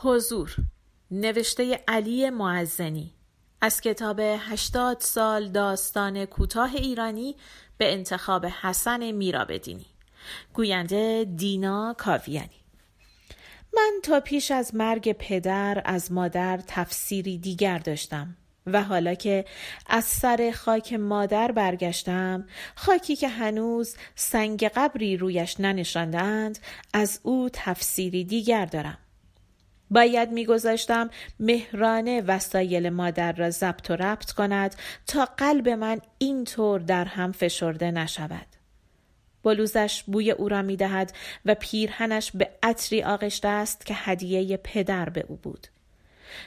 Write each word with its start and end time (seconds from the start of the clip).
حضور. 0.00 0.56
نوشته 1.10 1.80
علی 1.88 2.30
معزنی. 2.30 3.10
از 3.60 3.80
کتاب 3.80 4.20
هشتاد 4.20 5.00
سال 5.00 5.48
داستان 5.48 6.24
کوتاه 6.24 6.74
ایرانی 6.74 7.36
به 7.78 7.92
انتخاب 7.92 8.46
حسن 8.46 9.10
میرابدینی. 9.10 9.86
گوینده 10.54 11.26
دینا 11.36 11.94
کاویانی. 11.98 12.60
من 13.74 13.92
تا 14.02 14.20
پیش 14.20 14.50
از 14.50 14.74
مرگ 14.74 15.12
پدر 15.12 15.82
از 15.84 16.12
مادر 16.12 16.60
تفسیری 16.66 17.38
دیگر 17.38 17.78
داشتم 17.78 18.36
و 18.66 18.82
حالا 18.82 19.14
که 19.14 19.44
از 19.86 20.04
سر 20.04 20.52
خاک 20.56 20.92
مادر 20.92 21.52
برگشتم 21.52 22.46
خاکی 22.74 23.16
که 23.16 23.28
هنوز 23.28 23.96
سنگ 24.14 24.64
قبری 24.64 25.16
رویش 25.16 25.60
ننشاندند 25.60 26.58
از 26.92 27.20
او 27.22 27.48
تفسیری 27.52 28.24
دیگر 28.24 28.66
دارم. 28.66 28.98
باید 29.90 30.30
میگذاشتم 30.30 31.10
مهرانه 31.40 32.20
وسایل 32.20 32.88
مادر 32.88 33.32
را 33.32 33.50
ضبط 33.50 33.90
و 33.90 33.96
ربط 33.96 34.32
کند 34.32 34.74
تا 35.06 35.24
قلب 35.24 35.68
من 35.68 36.00
اینطور 36.18 36.80
در 36.80 37.04
هم 37.04 37.32
فشرده 37.32 37.90
نشود. 37.90 38.46
بلوزش 39.42 40.04
بوی 40.06 40.30
او 40.30 40.48
را 40.48 40.62
می‌دهد 40.62 41.12
و 41.44 41.54
پیرهنش 41.54 42.30
به 42.34 42.50
عطری 42.62 43.02
آغشته 43.02 43.48
است 43.48 43.86
که 43.86 43.94
هدیه 43.96 44.56
پدر 44.56 45.08
به 45.08 45.24
او 45.28 45.36
بود. 45.36 45.66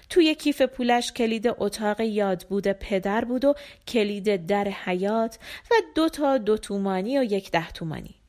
توی 0.09 0.35
کیف 0.35 0.61
پولش 0.61 1.11
کلید 1.11 1.47
اتاق 1.57 2.01
یاد 2.01 2.45
بود 2.49 2.67
پدر 2.67 3.25
بود 3.25 3.45
و 3.45 3.55
کلید 3.87 4.45
در 4.45 4.67
حیات 4.67 5.39
و 5.71 5.75
دو 5.95 6.09
تا 6.09 6.37
دو 6.37 6.57
تومانی 6.57 7.19
و 7.19 7.23
یک 7.23 7.51
ده 7.51 7.71
تومانی. 7.71 8.20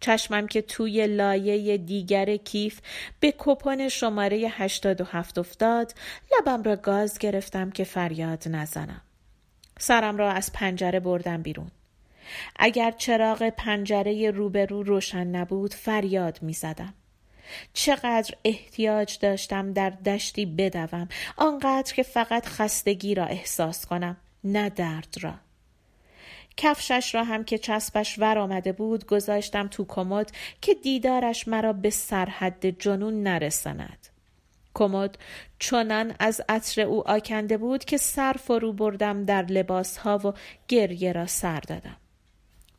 چشمم 0.00 0.46
که 0.46 0.62
توی 0.62 1.06
لایه 1.06 1.78
دیگر 1.78 2.36
کیف 2.36 2.80
به 3.20 3.34
کپون 3.38 3.88
شماره 3.88 4.36
87 4.36 5.38
افتاد 5.38 5.94
لبم 6.32 6.62
را 6.62 6.76
گاز 6.76 7.18
گرفتم 7.18 7.70
که 7.70 7.84
فریاد 7.84 8.48
نزنم. 8.48 9.00
سرم 9.78 10.16
را 10.16 10.32
از 10.32 10.52
پنجره 10.52 11.00
بردم 11.00 11.42
بیرون. 11.42 11.70
اگر 12.56 12.90
چراغ 12.90 13.48
پنجره 13.48 14.30
روبرو 14.30 14.82
روشن 14.82 15.26
نبود 15.26 15.74
فریاد 15.74 16.38
می 16.42 16.52
زدم. 16.52 16.94
چقدر 17.72 18.34
احتیاج 18.44 19.18
داشتم 19.18 19.72
در 19.72 19.90
دشتی 19.90 20.46
بدوم 20.46 21.08
آنقدر 21.36 21.94
که 21.94 22.02
فقط 22.02 22.46
خستگی 22.46 23.14
را 23.14 23.24
احساس 23.24 23.86
کنم 23.86 24.16
نه 24.44 24.70
درد 24.70 25.14
را. 25.20 25.34
کفشش 26.62 27.14
را 27.14 27.24
هم 27.24 27.44
که 27.44 27.58
چسبش 27.58 28.18
ور 28.18 28.38
آمده 28.38 28.72
بود 28.72 29.06
گذاشتم 29.06 29.68
تو 29.68 29.84
کمد 29.88 30.32
که 30.60 30.74
دیدارش 30.74 31.48
مرا 31.48 31.72
به 31.72 31.90
سرحد 31.90 32.66
جنون 32.78 33.22
نرساند. 33.22 34.06
کمد 34.74 35.18
چنان 35.58 36.14
از 36.18 36.40
عطر 36.48 36.80
او 36.80 37.10
آکنده 37.10 37.56
بود 37.56 37.84
که 37.84 37.96
سر 37.96 38.32
فرو 38.32 38.72
بردم 38.72 39.24
در 39.24 39.42
لباس 39.42 39.96
ها 39.96 40.18
و 40.18 40.32
گریه 40.68 41.12
را 41.12 41.26
سر 41.26 41.60
دادم. 41.60 41.96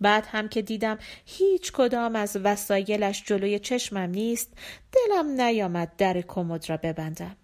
بعد 0.02 0.26
هم 0.32 0.50
که 0.50 0.62
دیدم 0.62 0.98
هیچ 1.26 1.72
کدام 1.72 2.16
از 2.16 2.38
وسایلش 2.44 3.24
جلوی 3.26 3.60
چشمم 3.60 4.10
نیست 4.10 4.54
دلم 4.92 5.42
نیامد 5.42 5.92
در 5.98 6.22
کمد 6.22 6.70
را 6.70 6.78
ببندم. 6.78 7.36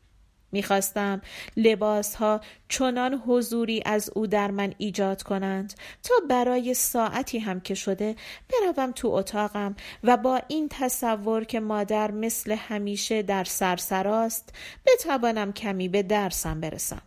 می‌خواستم 0.52 1.22
لباس 1.58 2.16
ها 2.16 2.42
چنان 2.70 3.14
حضوری 3.14 3.82
از 3.86 4.10
او 4.16 4.28
در 4.28 4.52
من 4.52 4.74
ایجاد 4.78 5.24
کنند 5.24 5.74
تا 6.04 6.16
برای 6.30 6.74
ساعتی 6.74 7.40
هم 7.40 7.60
که 7.60 7.76
شده 7.76 8.16
بروم 8.50 8.92
تو 8.92 9.08
اتاقم 9.08 9.76
و 10.04 10.18
با 10.18 10.42
این 10.48 10.68
تصور 10.72 11.44
که 11.44 11.60
مادر 11.60 12.12
مثل 12.12 12.52
همیشه 12.52 13.22
در 13.22 13.44
سرسراست 13.44 14.54
بتوانم 14.86 15.54
کمی 15.54 15.90
به 15.90 16.04
درسم 16.04 16.60
برسم. 16.60 17.02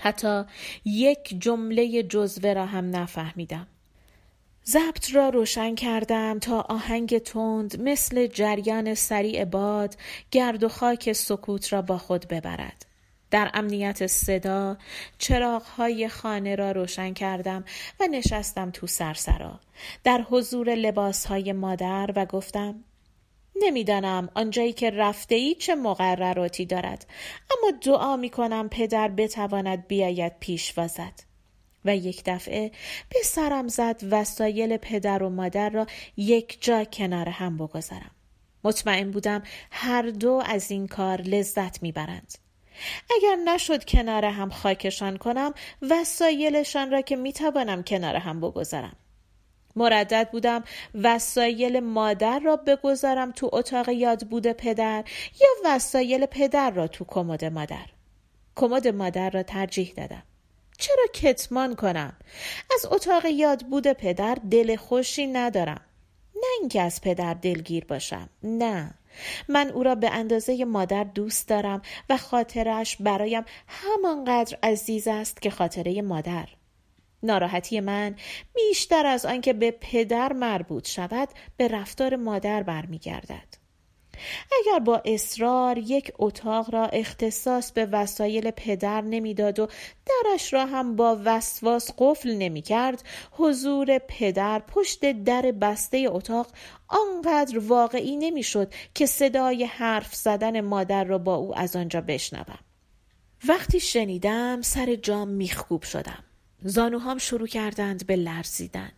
حتی 0.00 0.44
یک 0.84 1.36
جمله 1.38 2.02
جزوه 2.02 2.52
را 2.52 2.66
هم 2.66 2.96
نفهمیدم. 2.96 3.66
ضبط 4.68 5.14
را 5.14 5.28
روشن 5.28 5.74
کردم 5.74 6.38
تا 6.38 6.60
آهنگ 6.60 7.18
تند 7.18 7.82
مثل 7.82 8.26
جریان 8.26 8.94
سریع 8.94 9.44
باد 9.44 9.96
گرد 10.30 10.64
و 10.64 10.68
خاک 10.68 11.12
سکوت 11.12 11.72
را 11.72 11.82
با 11.82 11.98
خود 11.98 12.28
ببرد. 12.28 12.86
در 13.30 13.50
امنیت 13.54 14.06
صدا 14.06 14.76
چراغهای 15.18 16.08
خانه 16.08 16.54
را 16.54 16.72
روشن 16.72 17.12
کردم 17.12 17.64
و 18.00 18.06
نشستم 18.06 18.70
تو 18.70 18.86
سرسرا 18.86 19.60
در 20.04 20.22
حضور 20.30 20.74
لباسهای 20.74 21.52
مادر 21.52 22.10
و 22.16 22.26
گفتم 22.26 22.84
نمی‌دانم 23.62 24.28
آنجایی 24.34 24.72
که 24.72 24.90
رفته 24.90 25.34
ای 25.34 25.54
چه 25.54 25.74
مقرراتی 25.74 26.66
دارد 26.66 27.06
اما 27.50 27.78
دعا 27.82 28.16
می 28.16 28.30
کنم 28.30 28.68
پدر 28.68 29.08
بتواند 29.08 29.86
بیاید 29.86 30.32
پیش 30.40 30.78
وازد. 30.78 31.27
و 31.84 31.96
یک 31.96 32.22
دفعه 32.26 32.70
به 33.08 33.18
سرم 33.24 33.68
زد 33.68 34.00
وسایل 34.10 34.76
پدر 34.76 35.22
و 35.22 35.28
مادر 35.28 35.70
را 35.70 35.86
یک 36.16 36.58
جا 36.60 36.84
کنار 36.84 37.28
هم 37.28 37.56
بگذارم. 37.56 38.10
مطمئن 38.64 39.10
بودم 39.10 39.42
هر 39.70 40.02
دو 40.02 40.42
از 40.46 40.70
این 40.70 40.86
کار 40.86 41.20
لذت 41.20 41.82
می‌برند. 41.82 42.34
اگر 43.16 43.36
نشد 43.36 43.84
کنار 43.84 44.24
هم 44.24 44.50
خاکشان 44.50 45.16
کنم 45.16 45.54
وسایلشان 45.82 46.90
را 46.90 47.00
که 47.00 47.16
می‌توانم 47.16 47.82
کنار 47.82 48.16
هم 48.16 48.40
بگذارم. 48.40 48.96
مردد 49.76 50.28
بودم 50.32 50.64
وسایل 50.94 51.80
مادر 51.80 52.38
را 52.38 52.56
بگذارم 52.56 53.32
تو 53.32 53.50
اتاق 53.52 53.88
یاد 53.88 54.28
بود 54.28 54.46
پدر 54.46 55.04
یا 55.40 55.48
وسایل 55.64 56.26
پدر 56.26 56.70
را 56.70 56.86
تو 56.86 57.04
کمد 57.04 57.44
مادر. 57.44 57.86
کمد 58.56 58.88
مادر 58.88 59.30
را 59.30 59.42
ترجیح 59.42 59.92
دادم. 59.96 60.22
چرا 60.78 61.06
کتمان 61.12 61.74
کنم؟ 61.74 62.16
از 62.74 62.86
اتاق 62.86 63.24
یاد 63.26 63.66
بود 63.66 63.86
پدر 63.92 64.38
دل 64.50 64.76
خوشی 64.76 65.26
ندارم. 65.26 65.80
نه 66.34 66.48
اینکه 66.60 66.82
از 66.82 67.00
پدر 67.00 67.34
دلگیر 67.34 67.84
باشم 67.84 68.28
نه. 68.42 68.94
من 69.48 69.70
او 69.70 69.82
را 69.82 69.94
به 69.94 70.10
اندازه 70.10 70.64
مادر 70.64 71.04
دوست 71.04 71.48
دارم 71.48 71.82
و 72.10 72.16
خاطرش 72.16 72.96
برایم 72.96 73.44
همانقدر 73.66 74.58
عزیز 74.62 75.08
است 75.08 75.42
که 75.42 75.50
خاطره 75.50 76.02
مادر. 76.02 76.48
ناراحتی 77.22 77.80
من 77.80 78.16
بیشتر 78.54 79.06
از 79.06 79.26
آنکه 79.26 79.52
به 79.52 79.70
پدر 79.70 80.32
مربوط 80.32 80.88
شود 80.88 81.28
به 81.56 81.68
رفتار 81.68 82.16
مادر 82.16 82.62
برمیگردد. 82.62 83.57
اگر 84.60 84.78
با 84.78 85.02
اصرار 85.04 85.78
یک 85.78 86.12
اتاق 86.18 86.74
را 86.74 86.86
اختصاص 86.86 87.72
به 87.72 87.86
وسایل 87.86 88.50
پدر 88.50 89.00
نمی‌داد 89.00 89.58
و 89.58 89.68
درش 90.06 90.52
را 90.52 90.66
هم 90.66 90.96
با 90.96 91.20
وسواس 91.24 91.90
قفل 91.98 92.34
نمی 92.34 92.62
کرد 92.62 93.02
حضور 93.32 93.98
پدر 93.98 94.58
پشت 94.58 95.12
در 95.12 95.42
بسته 95.42 96.06
اتاق 96.10 96.46
آنقدر 96.88 97.58
واقعی 97.58 98.16
نمی‌شد 98.16 98.72
که 98.94 99.06
صدای 99.06 99.64
حرف 99.64 100.14
زدن 100.14 100.60
مادر 100.60 101.04
را 101.04 101.18
با 101.18 101.34
او 101.34 101.58
از 101.58 101.76
آنجا 101.76 102.00
بشنوم. 102.00 102.58
وقتی 103.48 103.80
شنیدم 103.80 104.60
سر 104.62 104.94
جام 104.94 105.28
میخکوب 105.28 105.82
شدم. 105.82 106.24
زانوهام 106.62 107.18
شروع 107.18 107.46
کردند 107.46 108.06
به 108.06 108.16
لرزیدن. 108.16 108.92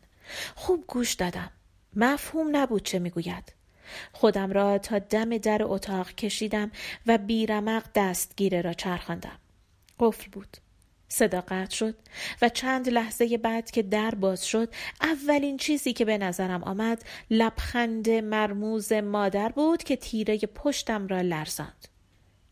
خوب 0.54 0.84
گوش 0.86 1.14
دادم. 1.14 1.50
مفهوم 1.96 2.56
نبود 2.56 2.82
چه 2.82 2.98
می‌گوید. 2.98 3.52
خودم 4.12 4.52
را 4.52 4.78
تا 4.78 4.98
دم 4.98 5.38
در 5.38 5.60
اتاق 5.62 6.12
کشیدم 6.12 6.70
و 7.06 7.18
بیرمق 7.18 7.84
دستگیره 7.94 8.60
را 8.60 8.72
چرخاندم. 8.72 9.38
قفل 10.00 10.30
بود. 10.30 10.56
صدا 11.08 11.40
قطع 11.40 11.74
شد 11.76 11.94
و 12.42 12.48
چند 12.48 12.88
لحظه 12.88 13.38
بعد 13.38 13.70
که 13.70 13.82
در 13.82 14.14
باز 14.14 14.46
شد 14.46 14.74
اولین 15.00 15.56
چیزی 15.56 15.92
که 15.92 16.04
به 16.04 16.18
نظرم 16.18 16.64
آمد 16.64 17.04
لبخند 17.30 18.10
مرموز 18.10 18.92
مادر 18.92 19.48
بود 19.48 19.82
که 19.82 19.96
تیره 19.96 20.38
پشتم 20.38 21.06
را 21.06 21.20
لرزاند. 21.20 21.88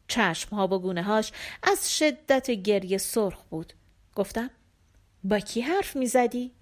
چشم 0.08 0.56
ها 0.56 0.66
و 0.66 0.78
گونه 0.78 1.02
هاش 1.02 1.32
از 1.62 1.98
شدت 1.98 2.50
گریه 2.50 2.98
سرخ 2.98 3.44
بود. 3.44 3.72
گفتم 4.14 4.50
با 5.24 5.38
کی 5.38 5.60
حرف 5.60 5.96
می 5.96 6.06
زدی؟ 6.06 6.52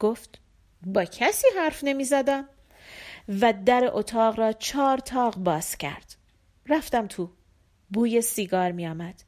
گفت 0.00 0.38
با 0.86 1.04
کسی 1.04 1.46
حرف 1.58 1.84
نمی 1.84 2.04
زدم 2.04 2.48
و 3.28 3.54
در 3.66 3.90
اتاق 3.92 4.38
را 4.38 4.52
چهار 4.52 4.98
تاق 4.98 5.36
باز 5.36 5.76
کرد. 5.76 6.16
رفتم 6.66 7.06
تو. 7.06 7.30
بوی 7.90 8.20
سیگار 8.20 8.72
می 8.72 8.86
آمد. 8.86 9.22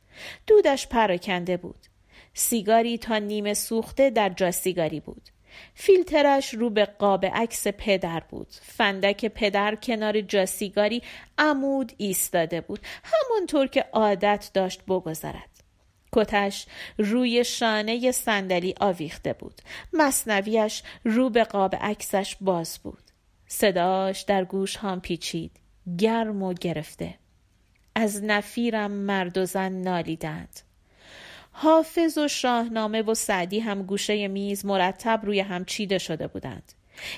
دودش 0.47 0.87
پراکنده 0.87 1.56
بود. 1.56 1.87
سیگاری 2.35 2.99
تا 2.99 3.19
نیمه 3.19 3.55
سوخته 3.55 4.11
در 4.11 4.29
جا 4.29 4.50
سیگاری 4.50 5.00
بود. 5.00 5.29
فیلترش 5.75 6.55
رو 6.55 6.71
به 6.71 6.85
قاب 6.85 7.27
عکس 7.27 7.67
پدر 7.67 8.23
بود. 8.31 8.49
فندک 8.50 9.25
پدر 9.25 9.75
کنار 9.75 10.21
جا 10.21 10.47
سیگاری 10.47 11.03
عمود 11.39 11.93
ایستاده 11.97 12.61
بود. 12.61 12.81
همانطور 13.05 13.67
که 13.67 13.85
عادت 13.93 14.50
داشت 14.55 14.83
بگذارد. 14.85 15.59
کتش 16.12 16.67
روی 16.99 17.45
شانه 17.45 18.12
صندلی 18.12 18.75
آویخته 18.81 19.33
بود. 19.33 19.62
مصنویش 19.93 20.83
رو 21.05 21.31
به 21.31 21.45
قاب 21.45 21.75
عکسش 21.81 22.37
باز 22.41 22.79
بود. 22.83 23.07
صداش 23.49 24.21
در 24.21 24.45
گوش 24.45 24.77
هم 24.77 25.00
پیچید 25.00 25.53
گرم 25.99 26.43
و 26.43 26.55
گرفته 26.55 27.15
از 27.95 28.25
نفیرم 28.25 28.91
مرد 28.91 29.39
و 29.39 29.45
زن 29.45 29.73
نالیدند 29.73 30.61
حافظ 31.53 32.19
و 32.19 32.29
شاهنامه 32.29 33.03
و 33.03 33.15
سعدی 33.15 33.61
هم 33.61 33.83
گوشه 33.83 34.29
میز 34.29 34.67
مرتب 34.67 35.21
روی 35.25 35.41
هم 35.41 35.65
چیده 35.65 35.99
شده 35.99 36.27
بودند 36.27 36.73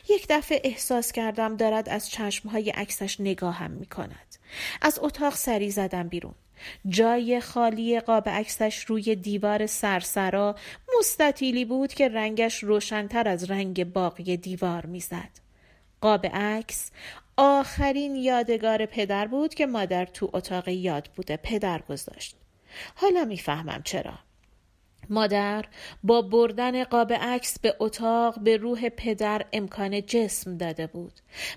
یک 0.09 0.27
دفعه 0.29 0.61
احساس 0.65 1.13
کردم 1.13 1.57
دارد 1.57 1.89
از 1.89 2.11
چشمهای 2.11 2.71
عکسش 2.71 3.21
نگاهم 3.21 3.71
می 3.71 3.87
کند. 3.87 4.37
از 4.83 4.99
اتاق 5.03 5.35
سری 5.35 5.71
زدم 5.71 6.09
بیرون. 6.09 6.35
جای 6.89 7.41
خالی 7.41 8.01
قاب 8.01 8.29
عکسش 8.29 8.85
روی 8.85 9.17
دیوار 9.17 9.67
سرسرا 9.67 10.57
مستطیلی 10.99 11.65
بود 11.65 11.95
که 11.95 12.09
رنگش 12.09 12.65
روشنتر 12.65 13.29
از 13.29 13.51
رنگ 13.51 13.93
باقی 13.93 14.37
دیوار 14.37 14.87
می‌زد. 14.87 15.50
قاب 16.01 16.27
عکس 16.27 16.91
آخرین 17.37 18.17
یادگار 18.17 18.87
پدر 18.87 19.27
بود 19.27 19.55
که 19.55 19.67
مادر 19.67 20.05
تو 20.05 20.31
اتاق 20.33 20.69
یاد 20.69 21.11
بوده 21.17 21.37
پدر 21.37 21.83
گذاشت. 21.89 22.37
حالا 22.95 23.25
می‌فهمم 23.25 23.83
چرا. 23.85 24.19
مادر 25.11 25.65
با 26.05 26.23
بردن 26.23 26.85
قاب 26.85 27.13
عکس 27.13 27.59
به 27.59 27.77
اتاق 27.79 28.41
به 28.41 28.57
روح 28.57 28.89
پدر 28.89 29.45
امکان 29.53 30.07
جسم 30.07 30.57
داده 30.57 30.87
بود 30.87 31.13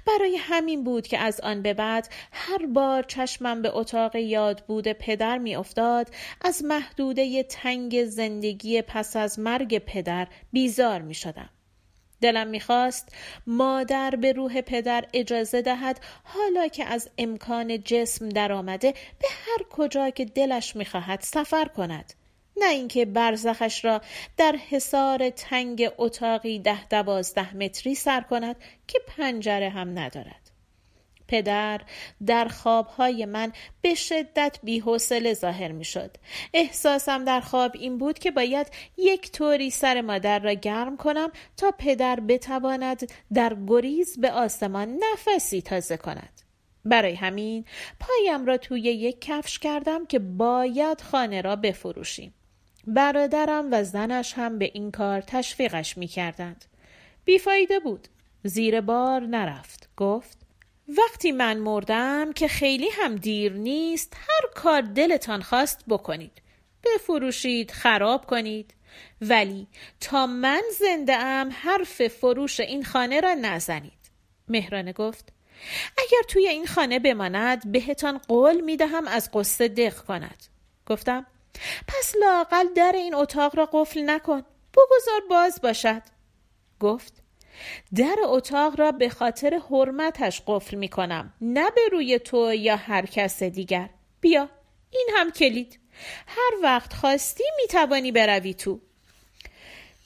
برای 0.07 0.37
همین 0.39 0.83
بود 0.83 1.07
که 1.07 1.17
از 1.17 1.41
آن 1.41 1.61
به 1.61 1.73
بعد 1.73 2.09
هر 2.31 2.65
بار 2.65 3.03
چشمم 3.03 3.61
به 3.61 3.77
اتاق 3.77 4.15
یاد 4.15 4.63
بود 4.67 4.87
پدر 4.87 5.37
میافتاد 5.37 6.09
از 6.41 6.63
محدوده 6.63 7.43
تنگ 7.43 8.05
زندگی 8.05 8.81
پس 8.81 9.15
از 9.15 9.39
مرگ 9.39 9.77
پدر 9.77 10.27
بیزار 10.51 11.01
می 11.01 11.13
شدم. 11.13 11.49
دلم 12.23 12.47
می‌خواست 12.47 13.15
مادر 13.47 14.09
به 14.09 14.31
روح 14.31 14.61
پدر 14.61 15.05
اجازه 15.13 15.61
دهد 15.61 15.99
حالا 16.23 16.67
که 16.67 16.85
از 16.85 17.09
امکان 17.17 17.83
جسم 17.83 18.29
درآمده 18.29 18.91
به 18.91 19.27
هر 19.45 19.65
کجا 19.69 20.09
که 20.09 20.25
دلش 20.25 20.75
می‌خواهد 20.75 21.21
سفر 21.21 21.65
کند. 21.65 22.13
نه 22.57 22.69
اینکه 22.69 23.05
برزخش 23.05 23.85
را 23.85 24.01
در 24.37 24.55
حصار 24.69 25.29
تنگ 25.29 25.89
اتاقی 25.97 26.59
ده 26.59 26.87
دوازده 26.87 27.55
متری 27.55 27.95
سر 27.95 28.21
کند 28.21 28.55
که 28.87 28.99
پنجره 29.07 29.69
هم 29.69 29.99
ندارد. 29.99 30.42
پدر 31.33 31.81
در 32.25 32.47
خوابهای 32.47 33.25
من 33.25 33.51
به 33.81 33.95
شدت 33.95 34.59
بیحوصله 34.63 35.33
ظاهر 35.33 35.71
می 35.71 35.85
شد. 35.85 36.17
احساسم 36.53 37.25
در 37.25 37.39
خواب 37.39 37.71
این 37.75 37.97
بود 37.97 38.19
که 38.19 38.31
باید 38.31 38.67
یک 38.97 39.31
طوری 39.31 39.69
سر 39.69 40.01
مادر 40.01 40.39
را 40.39 40.53
گرم 40.53 40.97
کنم 40.97 41.31
تا 41.57 41.71
پدر 41.77 42.19
بتواند 42.19 43.11
در 43.33 43.57
گریز 43.67 44.19
به 44.19 44.31
آسمان 44.31 44.99
نفسی 45.13 45.61
تازه 45.61 45.97
کند. 45.97 46.41
برای 46.85 47.15
همین 47.15 47.65
پایم 47.99 48.45
را 48.45 48.57
توی 48.57 48.81
یک 48.81 49.21
کفش 49.21 49.59
کردم 49.59 50.05
که 50.05 50.19
باید 50.19 51.01
خانه 51.01 51.41
را 51.41 51.55
بفروشیم. 51.55 52.33
برادرم 52.87 53.69
و 53.71 53.83
زنش 53.83 54.33
هم 54.33 54.59
به 54.59 54.71
این 54.73 54.91
کار 54.91 55.21
تشویقش 55.21 55.97
می 55.97 56.07
کردند. 56.07 56.65
بیفایده 57.25 57.79
بود. 57.79 58.07
زیر 58.43 58.81
بار 58.81 59.21
نرفت. 59.21 59.89
گفت 59.97 60.42
وقتی 60.87 61.31
من 61.31 61.57
مردم 61.57 62.33
که 62.33 62.47
خیلی 62.47 62.89
هم 62.89 63.15
دیر 63.15 63.53
نیست 63.53 64.13
هر 64.15 64.49
کار 64.55 64.81
دلتان 64.81 65.41
خواست 65.41 65.83
بکنید. 65.87 66.41
بفروشید 66.83 67.71
خراب 67.71 68.25
کنید. 68.25 68.73
ولی 69.21 69.67
تا 69.99 70.27
من 70.27 70.61
زنده 70.79 71.15
ام 71.15 71.49
حرف 71.51 72.07
فروش 72.07 72.59
این 72.59 72.83
خانه 72.83 73.21
را 73.21 73.33
نزنید. 73.33 74.11
مهرانه 74.47 74.93
گفت 74.93 75.33
اگر 75.97 76.21
توی 76.27 76.47
این 76.47 76.67
خانه 76.67 76.99
بماند 76.99 77.71
بهتان 77.71 78.17
قول 78.17 78.61
می 78.61 78.77
دهم 78.77 79.07
از 79.07 79.29
قصه 79.33 79.67
دق 79.67 79.97
کند. 79.97 80.43
گفتم 80.85 81.25
پس 81.87 82.15
لاقل 82.21 82.73
در 82.75 82.91
این 82.95 83.15
اتاق 83.15 83.55
را 83.55 83.69
قفل 83.71 84.09
نکن 84.09 84.41
بگذار 84.73 85.21
باز 85.29 85.61
باشد 85.61 86.01
گفت 86.79 87.22
در 87.95 88.15
اتاق 88.23 88.79
را 88.79 88.91
به 88.91 89.09
خاطر 89.09 89.61
حرمتش 89.71 90.41
قفل 90.47 90.77
می 90.77 90.87
کنم 90.87 91.33
نه 91.41 91.71
به 91.71 91.81
روی 91.91 92.19
تو 92.19 92.53
یا 92.53 92.75
هر 92.75 93.05
کس 93.05 93.43
دیگر. 93.43 93.89
بیا 94.21 94.49
این 94.91 95.09
هم 95.17 95.31
کلید. 95.31 95.79
هر 96.27 96.51
وقت 96.63 96.93
خواستی 96.93 97.43
می 97.57 97.67
توانی 97.67 98.11
بروی 98.11 98.53
تو. 98.53 98.79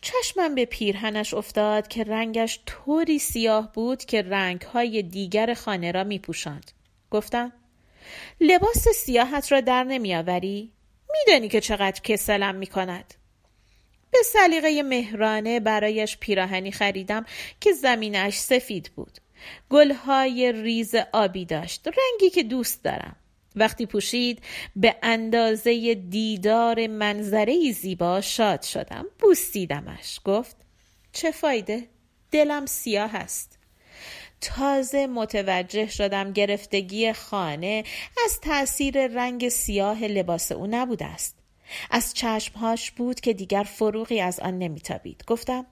چشمم 0.01 0.55
به 0.55 0.65
پیرهنش 0.65 1.33
افتاد 1.33 1.87
که 1.87 2.03
رنگش 2.03 2.59
طوری 2.65 3.19
سیاه 3.19 3.71
بود 3.73 4.05
که 4.05 4.21
رنگهای 4.21 5.01
دیگر 5.01 5.53
خانه 5.53 5.91
را 5.91 6.03
می 6.03 6.19
پوشند. 6.19 6.71
گفتم 7.11 7.53
لباس 8.41 8.87
سیاحت 8.87 9.51
را 9.51 9.61
در 9.61 9.83
نمیآوری؟ 9.83 10.71
میدانی 11.13 11.49
که 11.49 11.61
چقدر 11.61 12.01
کسلم 12.01 12.55
می‌کند. 12.55 13.13
به 14.11 14.17
سلیقه 14.25 14.83
مهرانه 14.83 15.59
برایش 15.59 16.17
پیراهنی 16.17 16.71
خریدم 16.71 17.25
که 17.61 17.71
زمینش 17.71 18.37
سفید 18.37 18.91
بود. 18.95 19.17
گلهای 19.69 20.51
ریز 20.51 20.95
آبی 21.13 21.45
داشت 21.45 21.87
رنگی 21.87 22.29
که 22.29 22.43
دوست 22.43 22.83
دارم. 22.83 23.15
وقتی 23.55 23.85
پوشید 23.85 24.41
به 24.75 24.95
اندازه 25.03 25.95
دیدار 25.95 26.87
منظره 26.87 27.71
زیبا 27.71 28.21
شاد 28.21 28.61
شدم. 28.61 29.05
بوسیدمش. 29.19 30.19
گفت 30.25 30.55
چه 31.11 31.31
فایده؟ 31.31 31.87
دلم 32.31 32.65
سیاه 32.65 33.15
است. 33.15 33.59
تازه 34.41 35.07
متوجه 35.07 35.87
شدم 35.87 36.33
گرفتگی 36.33 37.13
خانه 37.13 37.83
از 38.25 38.39
تأثیر 38.39 39.07
رنگ 39.07 39.49
سیاه 39.49 40.03
لباس 40.03 40.51
او 40.51 40.67
نبوده 40.67 41.05
است. 41.05 41.36
از 41.91 42.13
چشمهاش 42.13 42.91
بود 42.91 43.19
که 43.19 43.33
دیگر 43.33 43.63
فروغی 43.63 44.21
از 44.21 44.39
آن 44.39 44.59
نمیتابید. 44.59 45.23
گفتم 45.27 45.65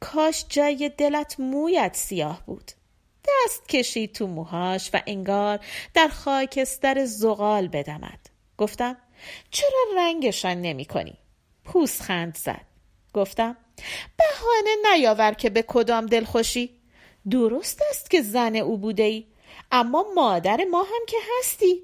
کاش 0.00 0.44
جای 0.48 0.90
دلت 0.98 1.40
مویت 1.40 1.96
سیاه 1.96 2.42
بود. 2.46 2.72
دست 3.28 3.68
کشید 3.68 4.12
تو 4.12 4.26
موهاش 4.26 4.90
و 4.94 5.00
انگار 5.06 5.60
در 5.94 6.08
خاکستر 6.08 7.04
زغال 7.04 7.68
بدمد. 7.68 8.18
گفتم 8.58 8.96
چرا 9.50 9.84
رنگشان 9.96 10.62
نمی 10.62 10.84
کنی؟ 10.84 11.18
پوسخند 11.64 12.36
زد. 12.36 12.66
گفتم 13.14 13.56
بهانه 14.16 14.94
نیاور 14.94 15.32
که 15.32 15.50
به 15.50 15.62
کدام 15.62 16.06
دل 16.06 16.24
خوشی 16.24 16.70
درست 17.30 17.82
است 17.90 18.10
که 18.10 18.22
زن 18.22 18.56
او 18.56 18.78
بوده 18.78 19.02
ای 19.02 19.26
اما 19.72 20.06
مادر 20.14 20.64
ما 20.70 20.82
هم 20.82 21.06
که 21.06 21.16
هستی. 21.38 21.82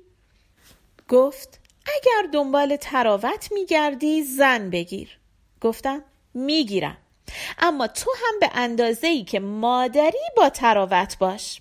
گفت 1.09 1.62
اگر 1.87 2.29
دنبال 2.33 2.77
تراوت 2.77 3.49
میگردی 3.53 4.23
زن 4.23 4.71
بگیر. 4.71 5.19
گفتم 5.61 6.05
می‌گیرم. 6.35 6.97
اما 7.59 7.87
تو 7.87 8.11
هم 8.17 8.41
به 8.41 8.51
اندازه 8.55 9.07
ای 9.07 9.25
که 9.25 9.41
مادری 9.41 10.19
با 10.37 10.49
تراوت 10.49 11.19
باش. 11.19 11.61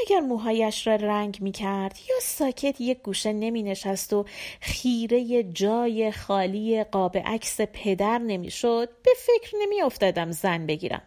اگر 0.00 0.20
موهایش 0.20 0.86
را 0.86 0.94
رنگ 0.94 1.38
می 1.40 1.52
کرد 1.52 1.98
یا 2.10 2.16
ساکت 2.22 2.80
یک 2.80 3.02
گوشه 3.02 3.32
نمی 3.32 3.62
نشست 3.62 4.12
و 4.12 4.24
خیره 4.60 5.42
جای 5.42 6.12
خالی 6.12 6.84
قاب 6.84 7.16
عکس 7.16 7.60
پدر 7.60 8.18
نمی 8.18 8.50
شد 8.50 8.88
به 9.02 9.10
فکر 9.16 9.56
نمی 9.60 9.82
افتادم 9.82 10.30
زن 10.30 10.66
بگیرم. 10.66 11.02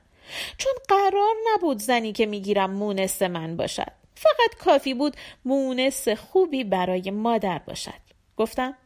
چون 0.58 0.74
قرار 0.88 1.36
نبود 1.54 1.78
زنی 1.78 2.14
که 2.14 2.26
می‌گیرم 2.26 2.72
مونس 2.72 3.22
من 3.22 3.58
باشد. 3.58 3.99
فقط 4.20 4.56
کافی 4.60 4.94
بود 4.94 5.18
مونس 5.46 6.08
خوبی 6.08 6.64
برای 6.64 7.12
مادر 7.12 7.60
باشد. 7.60 8.02
گفتم 8.38 8.78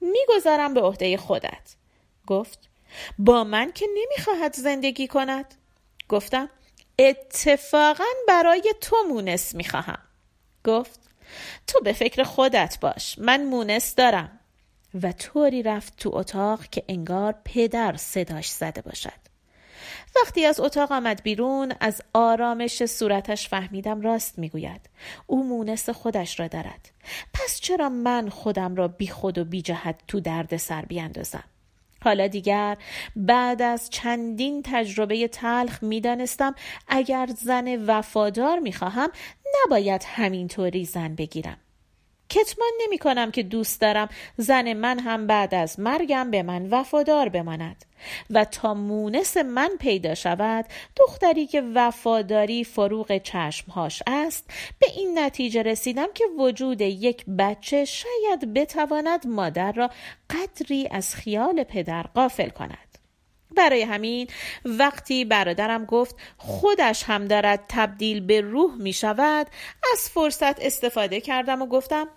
می‌گذارم 0.00 0.74
به 0.74 0.80
عهده 0.80 1.16
خودت. 1.16 1.74
گفت 2.26 2.58
با 3.18 3.44
من 3.44 3.72
که 3.72 3.86
نمی‌خواهد 3.96 4.54
زندگی 4.54 5.06
کند. 5.06 5.54
گفتم 6.08 6.50
اتفاقا 6.98 8.04
برای 8.28 8.74
تو 8.80 8.96
مونس 9.08 9.54
می‌خواهم. 9.54 9.98
گفت 10.64 11.00
تو 11.66 11.80
به 11.80 11.92
فکر 11.92 12.22
خودت 12.22 12.78
باش 12.80 13.18
من 13.18 13.44
مونس 13.44 13.94
دارم. 13.94 14.40
و 15.02 15.12
طوری 15.12 15.62
رفت 15.62 15.96
تو 15.96 16.10
اتاق 16.14 16.66
که 16.66 16.84
انگار 16.88 17.34
پدر 17.44 17.96
صداش 17.96 18.48
زده 18.48 18.82
باشد. 18.82 19.33
وقتی 20.16 20.46
از 20.46 20.60
اتاق 20.60 20.92
آمد 20.92 21.22
بیرون 21.22 21.72
از 21.80 22.02
آرامش 22.14 22.86
صورتش 22.86 23.48
فهمیدم 23.48 24.00
راست 24.00 24.38
می‌گوید. 24.38 24.80
او 25.26 25.48
مونس 25.48 25.88
خودش 25.88 26.40
را 26.40 26.48
دارد. 26.48 26.90
پس 27.34 27.60
چرا 27.60 27.88
من 27.88 28.28
خودم 28.28 28.74
را 28.74 28.88
بی 28.88 29.06
خود 29.06 29.38
و 29.38 29.44
بی 29.44 29.62
جهت 29.62 30.00
تو 30.08 30.20
درد 30.20 30.56
سر 30.56 30.82
بیاندازم؟ 30.82 31.44
حالا 32.02 32.26
دیگر 32.26 32.76
بعد 33.16 33.62
از 33.62 33.90
چندین 33.90 34.62
تجربه 34.64 35.28
تلخ 35.28 35.82
می‌دانستم 35.82 36.54
اگر 36.88 37.28
زن 37.36 37.84
وفادار 37.84 38.58
می‌خواهم 38.58 39.10
نباید 39.64 40.02
همینطوری 40.06 40.84
زن 40.84 41.14
بگیرم. 41.14 41.56
کتمان 42.28 42.70
نمی 42.82 42.98
کنم 42.98 43.30
که 43.30 43.42
دوست 43.42 43.80
دارم. 43.80 44.08
زن 44.36 44.72
من 44.72 44.98
هم 44.98 45.26
بعد 45.26 45.54
از 45.54 45.80
مرگم 45.80 46.30
به 46.30 46.42
من 46.42 46.66
وفادار 46.70 47.28
بماند. 47.28 47.84
و 48.30 48.44
تا 48.44 48.74
مونس 48.74 49.36
من 49.36 49.70
پیدا 49.80 50.14
شود 50.14 50.64
دختری 50.96 51.46
که 51.46 51.62
وفاداری 51.74 52.64
فروغ 52.64 53.18
چشمهاش 53.18 54.02
است 54.06 54.50
به 54.78 54.86
این 54.96 55.18
نتیجه 55.18 55.62
رسیدم 55.62 56.08
که 56.14 56.24
وجود 56.38 56.80
یک 56.80 57.24
بچه 57.38 57.84
شاید 57.84 58.54
بتواند 58.54 59.26
مادر 59.26 59.72
را 59.72 59.90
قدری 60.30 60.88
از 60.90 61.14
خیال 61.14 61.64
پدر 61.64 62.02
قافل 62.02 62.48
کند. 62.48 62.83
برای 63.54 63.82
همین 63.82 64.28
وقتی 64.64 65.24
برادرم 65.24 65.84
گفت 65.84 66.16
خودش 66.36 67.04
هم 67.04 67.24
دارد 67.24 67.64
تبدیل 67.68 68.20
به 68.20 68.40
روح 68.40 68.74
می 68.74 68.92
شود 68.92 69.46
از 69.92 70.08
فرصت 70.10 70.60
استفاده 70.60 71.20
کردم 71.20 71.62
و 71.62 71.66
گفتم 71.66 72.08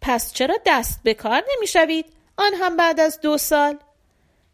پس 0.00 0.32
چرا 0.32 0.54
دست 0.66 1.00
به 1.02 1.14
کار 1.14 1.42
نمی 1.56 1.66
شوید؟ 1.66 2.06
آن 2.36 2.54
هم 2.54 2.76
بعد 2.76 3.00
از 3.00 3.20
دو 3.20 3.38
سال 3.38 3.78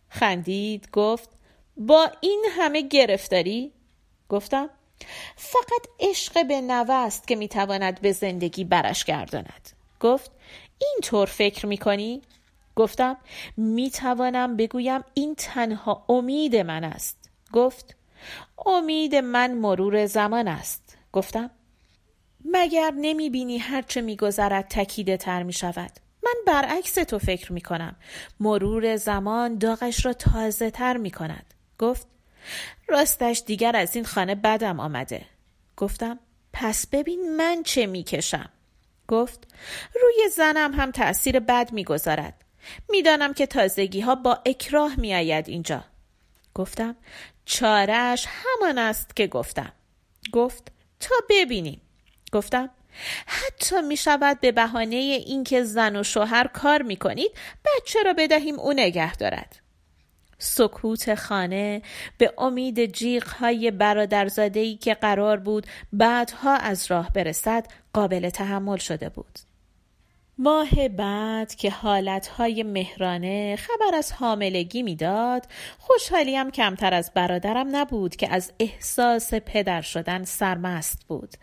خندید 0.09 0.89
گفت 0.93 1.29
با 1.77 2.11
این 2.21 2.45
همه 2.51 2.81
گرفتاری 2.81 3.73
گفتم 4.29 4.71
فقط 5.37 5.87
عشق 6.01 6.47
به 6.47 6.61
نوه 6.61 6.95
است 6.95 7.29
که 7.29 7.37
می‌تواند 7.37 8.01
به 8.01 8.13
زندگی 8.13 8.65
برش 8.65 9.05
گرداند 9.05 9.71
گفت 10.01 10.31
این 10.79 10.99
طور 11.03 11.27
فکر 11.27 11.67
می‌کنی؟ 11.67 12.23
گفتم 12.81 13.17
می‌توانم 13.57 14.57
بگویم 14.57 15.01
این 15.15 15.35
تنها 15.35 16.05
امید 16.09 16.57
من 16.57 16.85
است 16.85 17.31
گفت 17.53 17.97
امید 18.67 19.15
من 19.15 19.55
مرور 19.55 20.07
زمان 20.07 20.49
است 20.49 20.99
گفتم 21.13 21.51
مگر 22.45 22.93
نمی‌بینی 22.97 23.59
هرچه 23.59 24.01
میگذرد 24.01 24.67
تکیده 24.71 25.17
تر 25.17 25.43
می‌شود 25.43 25.91
من 26.23 26.35
برعکس 26.47 26.95
تو 26.95 27.19
فکر 27.19 27.53
می 27.53 27.61
کنم. 27.61 27.97
مرور 28.41 28.97
زمان 28.97 29.59
داغش 29.59 30.07
را 30.07 30.13
تازه 30.13 30.71
تر 30.71 30.97
می 30.97 31.11
کند. 31.11 31.55
گفت 31.79 32.07
راستش 32.89 33.43
دیگر 33.47 33.77
از 33.77 33.97
این 33.97 34.05
خانه 34.05 34.35
بدم 34.35 34.81
آمده. 34.81 35.27
گفتم 35.77 36.19
پس 36.53 36.87
ببین 36.87 37.37
من 37.37 37.63
چه 37.63 37.87
می 37.87 38.03
کشم. 38.03 38.51
گفت 39.09 39.55
روی 40.03 40.29
زنم 40.37 40.75
هم 40.75 40.91
تأثیر 40.91 41.41
بد 41.41 41.73
می 41.73 41.85
گذارد. 41.85 42.45
می‌دانم 42.89 43.35
که 43.35 43.47
تازگی 43.47 44.01
ها 44.01 44.15
با 44.15 44.39
اکراه 44.47 45.01
می 45.01 45.15
آید 45.15 45.49
اینجا. 45.49 45.85
گفتم 46.55 46.97
چارش 47.45 48.27
همان 48.29 48.79
است 48.79 49.17
که 49.17 49.27
گفتم. 49.27 49.73
گفت 50.33 50.73
تا 51.01 51.15
ببینیم. 51.31 51.81
گفتم 52.33 52.71
حتی 53.27 53.81
می 53.81 53.97
شود 53.97 54.41
به 54.41 54.53
بهانه 54.53 54.97
اینکه 54.97 55.65
زن 55.65 55.97
و 55.97 56.03
شوهر 56.03 56.47
کار 56.47 56.83
می 56.83 56.97
کنید 56.97 57.31
بچه 57.65 58.03
را 58.03 58.13
بدهیم 58.13 58.61
او 58.61 58.73
نگه 58.73 59.17
دارد 59.17 59.57
سکوت 60.39 61.15
خانه 61.15 61.83
به 62.19 62.33
امید 62.39 62.85
جیغ 62.87 63.29
های 63.29 63.71
برادرزاده 63.71 64.75
که 64.75 64.95
قرار 64.95 65.37
بود 65.37 65.67
بعدها 65.93 66.57
از 66.57 66.91
راه 66.91 67.13
برسد 67.13 67.67
قابل 67.93 68.31
تحمل 68.31 68.77
شده 68.77 69.09
بود 69.09 69.39
ماه 70.43 70.89
بعد 70.89 71.55
که 71.55 71.71
حالتهای 71.71 72.63
مهرانه 72.63 73.57
خبر 73.57 73.95
از 73.95 74.13
حاملگی 74.13 74.83
می‌داد 74.83 75.47
خوشحالیم 75.79 76.51
کمتر 76.51 76.95
از 76.95 77.11
برادرم 77.15 77.77
نبود 77.77 78.17
که 78.17 78.35
از 78.35 78.53
احساس 78.61 79.35
پدر 79.35 79.81
شدن 79.81 80.25
سرمست 80.25 81.05
بود 81.09 81.35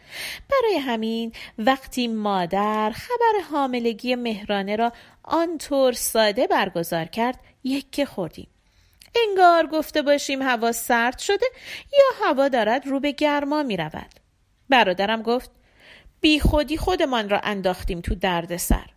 برای 0.51 0.77
همین 0.77 1.31
وقتی 1.57 2.07
مادر 2.07 2.91
خبر 2.95 3.43
حاملگی 3.51 4.15
مهرانه 4.15 4.75
را 4.75 4.91
آنطور 5.23 5.91
ساده 5.91 6.47
برگزار 6.47 7.05
کرد 7.05 7.39
یک 7.63 8.03
خوردیم 8.03 8.47
انگار 9.27 9.67
گفته 9.67 10.01
باشیم 10.01 10.41
هوا 10.41 10.71
سرد 10.71 11.19
شده 11.19 11.45
یا 11.93 12.27
هوا 12.27 12.47
دارد 12.47 12.87
رو 12.87 12.99
به 12.99 13.11
گرما 13.11 13.63
می 13.63 13.77
رود. 13.77 14.13
برادرم 14.69 15.21
گفت 15.21 15.56
بی 16.21 16.39
خودی 16.39 16.77
خودمان 16.77 17.29
را 17.29 17.39
انداختیم 17.39 18.01
تو 18.01 18.15
درد 18.15 18.57
سر. 18.57 18.89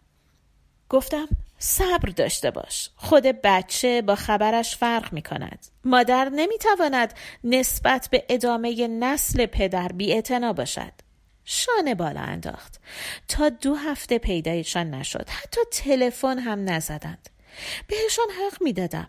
گفتم 0.89 1.29
صبر 1.59 2.09
داشته 2.09 2.51
باش. 2.51 2.91
خود 2.97 3.23
بچه 3.23 4.03
با 4.03 4.15
خبرش 4.15 4.77
فرق 4.77 5.13
می 5.13 5.23
کند. 5.23 5.67
مادر 5.85 6.29
نمی 6.29 6.59
تواند 6.59 7.15
نسبت 7.45 8.09
به 8.11 8.25
ادامه 8.29 8.87
نسل 8.87 9.47
پدر 9.47 9.89
بی 9.89 10.23
باشد. 10.57 10.93
شانه 11.45 11.95
بالا 11.95 12.21
انداخت. 12.21 12.81
تا 13.29 13.49
دو 13.49 13.75
هفته 13.75 14.19
پیدایشان 14.19 14.91
نشد. 14.91 15.29
حتی 15.29 15.61
تلفن 15.73 16.39
هم 16.39 16.71
نزدند. 16.71 17.31
بهشان 17.87 18.27
حق 18.31 18.63
می 18.63 18.73
دادم. 18.73 19.09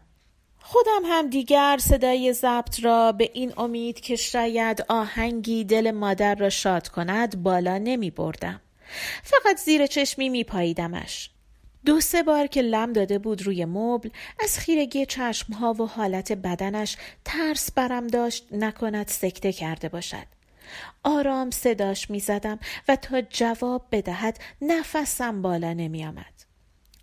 خودم 0.61 1.01
هم 1.05 1.29
دیگر 1.29 1.77
صدای 1.81 2.33
ضبط 2.33 2.83
را 2.83 3.11
به 3.11 3.29
این 3.33 3.53
امید 3.57 3.99
که 3.99 4.15
شاید 4.15 4.85
آهنگی 4.89 5.63
دل 5.63 5.91
مادر 5.91 6.35
را 6.35 6.49
شاد 6.49 6.87
کند 6.87 7.43
بالا 7.43 7.77
نمی 7.77 8.09
بردم. 8.09 8.61
فقط 9.23 9.57
زیر 9.57 9.85
چشمی 9.85 10.29
می 10.29 10.43
پاییدمش. 10.43 11.29
دو 11.85 12.01
سه 12.01 12.23
بار 12.23 12.47
که 12.47 12.61
لم 12.61 12.93
داده 12.93 13.19
بود 13.19 13.41
روی 13.41 13.65
مبل 13.65 14.09
از 14.43 14.59
خیرگی 14.59 15.05
چشمها 15.05 15.73
و 15.73 15.87
حالت 15.87 16.31
بدنش 16.31 16.97
ترس 17.25 17.71
برم 17.71 18.07
داشت 18.07 18.47
نکند 18.51 19.07
سکته 19.07 19.53
کرده 19.53 19.89
باشد. 19.89 20.27
آرام 21.03 21.51
صداش 21.51 22.09
می 22.09 22.19
زدم 22.19 22.59
و 22.87 22.95
تا 22.95 23.21
جواب 23.21 23.85
بدهد 23.91 24.39
نفسم 24.61 25.41
بالا 25.41 25.73
نمی 25.73 26.05
آمد. 26.05 26.40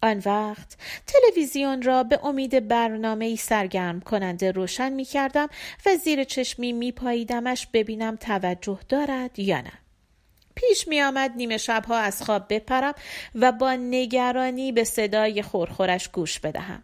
آن 0.02 0.22
وقت 0.26 0.76
تلویزیون 1.06 1.82
را 1.82 2.02
به 2.02 2.26
امید 2.26 2.68
برنامه 2.68 3.36
سرگرم 3.36 4.00
کننده 4.00 4.52
روشن 4.52 4.92
می 4.92 5.04
کردم 5.04 5.48
و 5.86 5.96
زیر 5.96 6.24
چشمی 6.24 6.72
می 6.72 6.92
پاییدمش 6.92 7.66
ببینم 7.72 8.16
توجه 8.16 8.78
دارد 8.88 9.38
یا 9.38 9.60
نه. 9.60 9.72
پیش 10.54 10.88
می 10.88 11.02
آمد 11.02 11.32
نیمه 11.36 11.56
شبها 11.56 11.96
از 11.96 12.22
خواب 12.22 12.46
بپرم 12.50 12.94
و 13.34 13.52
با 13.52 13.74
نگرانی 13.74 14.72
به 14.72 14.84
صدای 14.84 15.42
خورخورش 15.42 16.08
گوش 16.08 16.38
بدهم. 16.40 16.82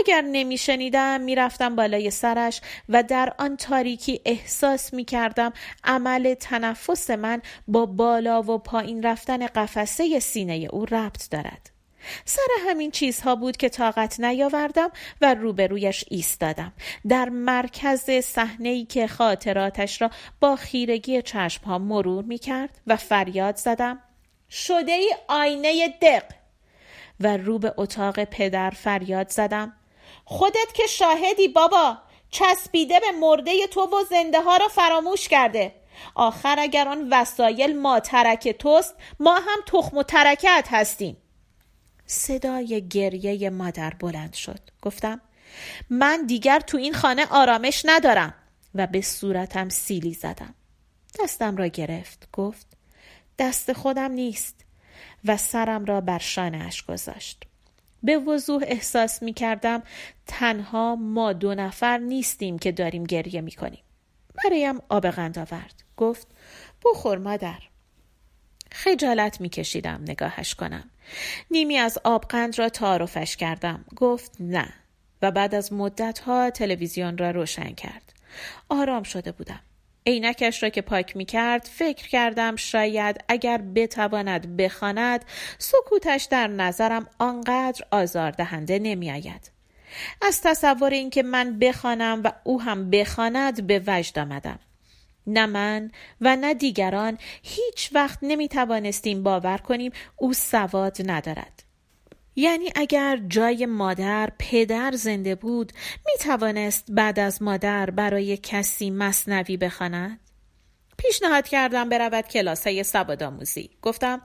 اگر 0.00 0.20
نمی 0.20 0.58
شنیدم 0.58 1.20
می 1.20 1.34
رفتم 1.34 1.76
بالای 1.76 2.10
سرش 2.10 2.60
و 2.88 3.02
در 3.02 3.34
آن 3.38 3.56
تاریکی 3.56 4.20
احساس 4.24 4.94
می 4.94 5.04
کردم 5.04 5.52
عمل 5.84 6.34
تنفس 6.34 7.10
من 7.10 7.42
با 7.68 7.86
بالا 7.86 8.42
و 8.42 8.58
پایین 8.58 9.02
رفتن 9.02 9.46
قفسه 9.46 10.20
سینه 10.20 10.68
او 10.72 10.84
ربط 10.84 11.30
دارد. 11.30 11.73
سر 12.24 12.46
همین 12.68 12.90
چیزها 12.90 13.36
بود 13.36 13.56
که 13.56 13.68
طاقت 13.68 14.20
نیاوردم 14.20 14.90
و 15.20 15.34
روبرویش 15.34 16.04
ایستادم. 16.08 16.72
در 17.08 17.28
مرکز 17.28 18.10
صحنه 18.10 18.84
که 18.84 19.06
خاطراتش 19.06 20.02
را 20.02 20.10
با 20.40 20.56
خیرگی 20.56 21.22
چشمها 21.22 21.78
مرور 21.78 22.24
می 22.24 22.38
کرد 22.38 22.80
و 22.86 22.96
فریاد 22.96 23.56
زدم 23.56 23.98
شده 24.50 24.92
ای 24.92 25.14
آینه 25.28 25.88
دق! 26.02 26.24
و 27.20 27.36
رو 27.36 27.58
به 27.58 27.74
اتاق 27.76 28.24
پدر 28.24 28.70
فریاد 28.70 29.28
زدم 29.28 29.72
خودت 30.24 30.72
که 30.74 30.86
شاهدی 30.86 31.48
بابا 31.48 31.98
چسبیده 32.30 33.00
به 33.00 33.10
مرده 33.20 33.66
تو 33.66 33.80
و 33.80 34.04
زنده 34.10 34.40
ها 34.40 34.56
را 34.56 34.68
فراموش 34.68 35.28
کرده. 35.28 35.74
آخر 36.14 36.56
اگر 36.58 36.88
آن 36.88 37.08
وسایل 37.10 37.78
ما 37.78 38.00
ترک 38.00 38.48
توست 38.48 38.94
ما 39.20 39.34
هم 39.34 39.58
تخم 39.66 39.98
و 39.98 40.02
ترکت 40.02 40.68
هستیم. 40.70 41.16
صدای 42.06 42.88
گریه 42.90 43.50
مادر 43.50 43.90
بلند 43.90 44.32
شد. 44.34 44.60
گفتم 44.82 45.20
من 45.90 46.26
دیگر 46.26 46.60
تو 46.60 46.76
این 46.78 46.94
خانه 46.94 47.26
آرامش 47.26 47.82
ندارم. 47.84 48.34
و 48.74 48.86
به 48.86 49.00
صورتم 49.00 49.68
سیلی 49.68 50.14
زدم. 50.14 50.54
دستم 51.20 51.56
را 51.56 51.66
گرفت. 51.66 52.28
گفت 52.32 52.66
دست 53.38 53.72
خودم 53.72 54.12
نیست. 54.12 54.64
و 55.24 55.36
سرم 55.36 55.84
را 55.84 56.00
بر 56.00 56.18
شانهاش 56.18 56.82
گذاشت. 56.82 57.44
به 58.02 58.18
وضوح 58.18 58.62
احساس 58.66 59.22
می 59.22 59.32
کردم 59.32 59.82
تنها 60.26 60.96
ما 60.96 61.32
دو 61.32 61.54
نفر 61.54 61.98
نیستیم 61.98 62.58
که 62.58 62.72
داریم 62.72 63.04
گریه 63.04 63.40
می 63.40 63.52
کنیم. 63.52 63.82
برایم 64.44 64.78
آب 64.88 65.06
قند 65.10 65.38
آورد. 65.38 65.84
گفت 65.96 66.26
بخور 66.84 67.18
مادر. 67.18 67.58
خجالت 68.74 69.40
می 69.40 69.48
کشیدم 69.48 70.00
نگاهش 70.02 70.54
کنم. 70.54 70.90
نیمی 71.50 71.76
از 71.78 71.98
آبقند 72.04 72.58
را 72.58 72.68
تعارفش 72.68 73.36
کردم. 73.36 73.84
گفت 73.96 74.32
نه 74.40 74.68
و 75.22 75.30
بعد 75.30 75.54
از 75.54 75.72
مدتها 75.72 76.50
تلویزیون 76.50 77.18
را 77.18 77.30
روشن 77.30 77.74
کرد. 77.74 78.12
آرام 78.68 79.02
شده 79.02 79.32
بودم. 79.32 79.60
عینکش 80.06 80.62
را 80.62 80.68
که 80.68 80.82
پاک 80.82 81.16
می 81.16 81.24
کرد 81.24 81.68
فکر 81.72 82.08
کردم 82.08 82.56
شاید 82.56 83.24
اگر 83.28 83.58
بتواند 83.74 84.56
بخواند 84.56 85.24
سکوتش 85.58 86.28
در 86.30 86.46
نظرم 86.46 87.06
آنقدر 87.18 87.84
آزاردهنده 87.90 88.78
نمی 88.78 89.10
آید. 89.10 89.50
از 90.22 90.40
تصور 90.42 90.90
اینکه 90.90 91.22
من 91.22 91.58
بخوانم 91.58 92.20
و 92.24 92.32
او 92.44 92.62
هم 92.62 92.90
بخواند 92.90 93.66
به 93.66 93.82
وجد 93.86 94.18
آمدم. 94.18 94.58
نه 95.26 95.46
من 95.46 95.90
و 96.20 96.36
نه 96.36 96.54
دیگران 96.54 97.18
هیچ 97.42 97.90
وقت 97.92 98.18
نمی 98.22 98.48
توانستیم 98.48 99.22
باور 99.22 99.58
کنیم 99.58 99.92
او 100.16 100.32
سواد 100.32 100.96
ندارد. 101.10 101.62
یعنی 102.36 102.72
اگر 102.74 103.20
جای 103.28 103.66
مادر 103.66 104.32
پدر 104.38 104.92
زنده 104.92 105.34
بود 105.34 105.72
می 106.06 106.12
توانست 106.20 106.86
بعد 106.90 107.18
از 107.18 107.42
مادر 107.42 107.90
برای 107.90 108.36
کسی 108.36 108.90
مصنوی 108.90 109.56
بخواند؟ 109.56 110.20
پیشنهاد 110.98 111.48
کردم 111.48 111.88
برود 111.88 112.28
کلاس 112.28 112.66
های 112.66 112.84
سوادآموزی 112.84 113.70
گفتم 113.82 114.22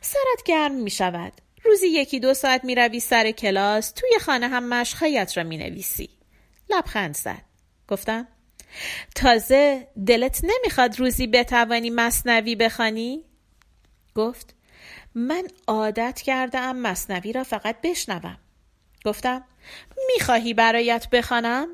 سرت 0.00 0.42
گرم 0.44 0.74
می 0.74 0.90
شود 0.90 1.32
روزی 1.64 1.86
یکی 1.88 2.20
دو 2.20 2.34
ساعت 2.34 2.64
می 2.64 2.74
روی 2.74 3.00
سر 3.00 3.30
کلاس 3.30 3.92
توی 3.92 4.10
خانه 4.20 4.48
هم 4.48 4.68
مشخایت 4.68 5.36
را 5.36 5.42
می 5.42 5.56
نویسی 5.56 6.10
لبخند 6.70 7.16
زد 7.16 7.42
گفتم 7.88 8.28
تازه 9.14 9.88
دلت 10.06 10.40
نمی‌خواد 10.44 10.98
روزی 10.98 11.26
بتوانی 11.26 11.90
مصنوی 11.90 12.56
بخوانی؟ 12.56 13.24
گفت 14.14 14.54
من 15.14 15.48
عادت 15.66 16.20
کرده 16.20 16.58
ام 16.58 16.76
مصنوی 16.76 17.32
را 17.32 17.44
فقط 17.44 17.76
بشنوم 17.82 18.38
گفتم 19.04 19.44
می‌خواهی 20.14 20.54
برایت 20.54 21.10
بخوانم؟ 21.10 21.68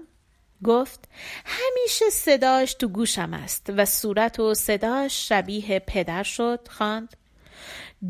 گفت 0.65 1.09
همیشه 1.45 2.11
صداش 2.11 2.75
تو 2.75 2.89
گوشم 2.89 3.35
است 3.35 3.67
و 3.77 3.85
صورت 3.85 4.41
و 4.41 4.55
صداش 4.55 5.29
شبیه 5.29 5.79
پدر 5.79 6.23
شد 6.23 6.69
خواند 6.71 7.17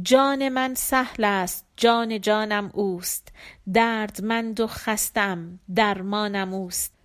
جان 0.03 0.49
من 0.49 0.75
سهل 0.75 1.25
است 1.25 1.67
جان 1.77 2.21
جانم 2.21 2.71
اوست 2.75 3.29
دردمند 3.73 4.61
و 4.61 4.67
خستم 4.67 5.59
درمانم 5.75 6.55
اوست 6.55 6.98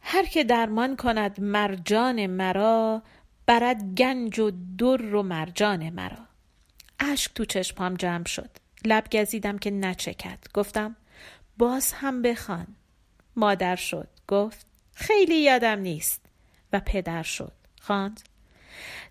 هر 0.00 0.26
که 0.26 0.44
درمان 0.44 0.96
کند 0.96 1.40
مرجان 1.40 2.26
مرا 2.26 3.02
برد 3.46 3.94
گنج 3.94 4.38
و 4.38 4.52
در 4.78 5.14
و 5.14 5.22
مرجان 5.22 5.90
مرا. 5.90 6.26
اشک 7.00 7.34
تو 7.34 7.44
چشمام 7.44 7.94
جمع 7.94 8.24
شد. 8.24 8.50
لب 8.84 9.04
گزیدم 9.12 9.58
که 9.58 9.70
نچکد. 9.70 10.38
گفتم 10.54 10.96
باز 11.58 11.92
هم 11.92 12.22
بخوان. 12.22 12.66
مادر 13.36 13.76
شد. 13.76 14.08
گفت 14.28 14.66
خیلی 14.94 15.40
یادم 15.40 15.78
نیست. 15.78 16.26
و 16.72 16.80
پدر 16.80 17.22
شد. 17.22 17.52
خواند 17.80 18.20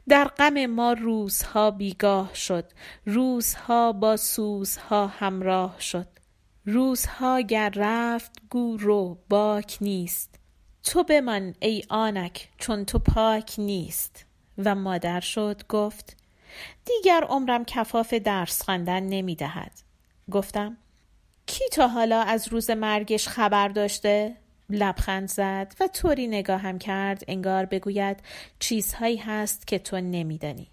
در 0.08 0.26
غم 0.28 0.66
ما 0.66 0.94
روزها 0.94 1.72
بیگاه 1.72 2.36
شد. 2.36 2.72
روزها 3.06 3.92
با 3.92 4.18
سوزها 4.18 5.08
همراه 5.08 5.80
شد. 5.80 6.08
روزها 6.66 7.42
گر 7.42 7.72
رفت 7.76 8.32
گو 8.50 8.78
رو 8.78 9.18
باک 9.30 9.78
نیست. 9.82 10.37
تو 10.88 11.04
بمان 11.04 11.56
ای 11.60 11.84
آنک 11.90 12.50
چون 12.58 12.86
تو 12.86 13.00
پاک 13.00 13.56
نیست 13.58 14.26
و 14.58 14.76
مادر 14.76 15.20
شد 15.20 15.62
گفت 15.70 16.18
دیگر 16.86 17.24
عمرم 17.24 17.66
کفاف 17.66 18.14
درس 18.14 18.62
خواندن 18.62 19.04
نمی 19.04 19.36
دهد. 19.36 19.72
گفتم 20.32 20.78
کی 21.46 21.64
تا 21.72 21.88
حالا 21.88 22.22
از 22.22 22.48
روز 22.48 22.70
مرگش 22.70 23.28
خبر 23.28 23.68
داشته؟ 23.68 24.36
لبخند 24.70 25.30
زد 25.30 25.76
و 25.80 25.88
طوری 25.88 26.28
نگاهم 26.28 26.80
کرد 26.80 27.24
انگار 27.28 27.66
بگوید 27.66 28.18
چیزهایی 28.60 29.18
هست 29.18 29.68
که 29.68 29.80
تو 29.80 30.02
نمیدانی. 30.02 30.68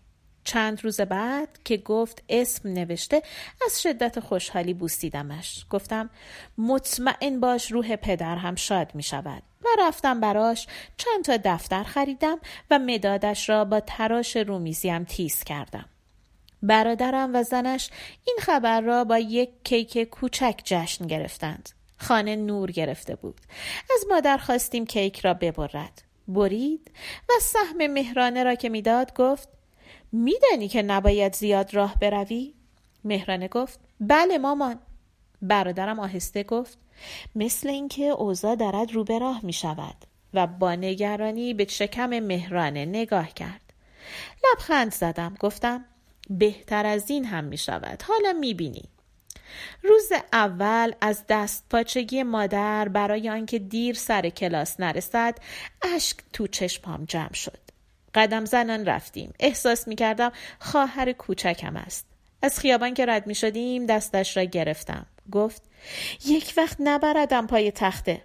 چند 0.45 0.85
روز 0.85 1.01
بعد 1.01 1.49
که 1.65 1.77
گفت 1.77 2.23
اسم 2.29 2.69
نوشته 2.69 3.23
از 3.67 3.83
شدت 3.83 4.21
خوشحالی 4.21 4.75
بوسیدمش 4.75 5.67
گفتم 5.71 6.11
مطمئن 6.59 7.41
باش 7.41 7.73
روح 7.73 7.97
پدر 7.97 8.37
هم 8.37 8.55
شاد 8.55 8.95
می 8.95 9.03
شود 9.03 9.43
رفتم 9.79 10.21
براش. 10.21 10.67
چند 10.97 11.25
تا 11.25 11.37
دفتر 11.45 11.83
خریدم 11.83 12.39
و 12.71 12.79
مدادش 12.79 13.49
را 13.49 13.65
با 13.65 13.81
تراش 13.81 14.37
رومیزیم 14.37 15.05
تیز 15.05 15.45
کردم. 15.45 15.85
برادرم 16.63 17.35
و 17.35 17.43
زنش 17.43 17.91
این 18.27 18.37
خبر 18.41 18.81
را 18.81 19.05
با 19.05 19.19
یک 19.19 19.51
کیک 19.65 20.03
کوچک 20.03 20.61
جشن 20.65 21.07
گرفتند. 21.07 21.69
خانه 21.99 22.37
نور 22.37 22.71
گرفته 22.71 23.15
بود. 23.15 23.41
از 23.95 24.05
مادر 24.11 24.37
خواستیم 24.37 24.87
کیک 24.87 25.21
را 25.21 25.35
ببرد. 25.35 26.03
برید 26.29 26.91
و 27.29 27.33
سهم 27.41 27.87
مهرانه 27.87 28.45
را 28.45 28.55
که 28.55 28.69
می‌داد 28.69 29.15
گفت 29.15 29.49
میدانی 30.13 30.69
که 30.69 30.83
نباید 30.83 31.35
زیاد 31.35 31.75
راه 31.75 31.95
بروی؟ 32.01 32.55
مهرانه 33.05 33.49
گفت 33.49 33.81
بله 34.01 34.39
مامان. 34.39 34.79
برادرم 35.43 36.01
آهسته 36.01 36.43
گفت 36.43 36.79
مثل 37.35 37.69
اینکه 37.69 38.05
اوضاع 38.05 38.55
دارد 38.55 38.93
رو 38.93 39.05
به 39.05 39.19
راه 39.19 39.41
می 39.43 39.53
شود 39.53 39.97
و 40.35 40.47
با 40.47 40.75
نگرانی 40.75 41.55
به 41.55 41.67
شکم 41.69 42.19
مهرانه 42.19 42.85
نگاه 42.85 43.35
کرد. 43.35 43.61
لبخند 44.45 44.93
زدم 44.93 45.35
گفتم 45.41 45.85
بهتر 46.31 46.87
از 46.87 47.11
این 47.11 47.25
هم 47.25 47.45
می 47.45 47.59
شود 47.59 48.03
حالا 48.03 48.33
می 48.33 48.55
بینی 48.55 48.85
روز 49.83 50.13
اول 50.33 50.93
از 51.01 51.25
دست 51.29 51.65
پاچگی 51.71 52.23
مادر 52.23 52.89
برای 52.89 53.31
آنکه 53.31 53.59
دیر 53.59 53.95
سر 53.95 54.29
کلاس 54.29 54.81
نرسد 54.81 55.39
اشک 55.83 56.17
تو 56.33 56.47
چشمام 56.47 57.05
جمع 57.05 57.33
شد. 57.33 57.59
قدم 58.15 58.45
زنان 58.45 58.87
رفتیم. 58.87 59.33
احساس 59.41 59.89
می 59.89 59.97
کردم 59.97 60.33
خواهر 60.59 61.13
کوچکم 61.13 61.77
است. 61.77 62.07
از 62.43 62.61
خیابان 62.61 62.95
که 62.95 63.07
رد 63.07 63.27
می 63.27 63.35
شدیم 63.35 63.87
دستش 63.87 64.37
را 64.37 64.43
گرفتم. 64.43 65.07
گفت 65.33 65.63
یک 66.27 66.55
وقت 66.57 66.77
نبردم 66.81 67.47
پای 67.47 67.71
تخته. 67.71 68.23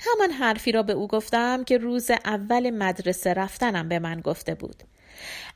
همان 0.00 0.30
حرفی 0.30 0.72
را 0.72 0.82
به 0.82 0.92
او 0.92 1.08
گفتم 1.08 1.64
که 1.64 1.78
روز 1.78 2.10
اول 2.10 2.70
مدرسه 2.70 3.34
رفتنم 3.34 3.88
به 3.88 3.98
من 3.98 4.20
گفته 4.20 4.54
بود. 4.54 4.82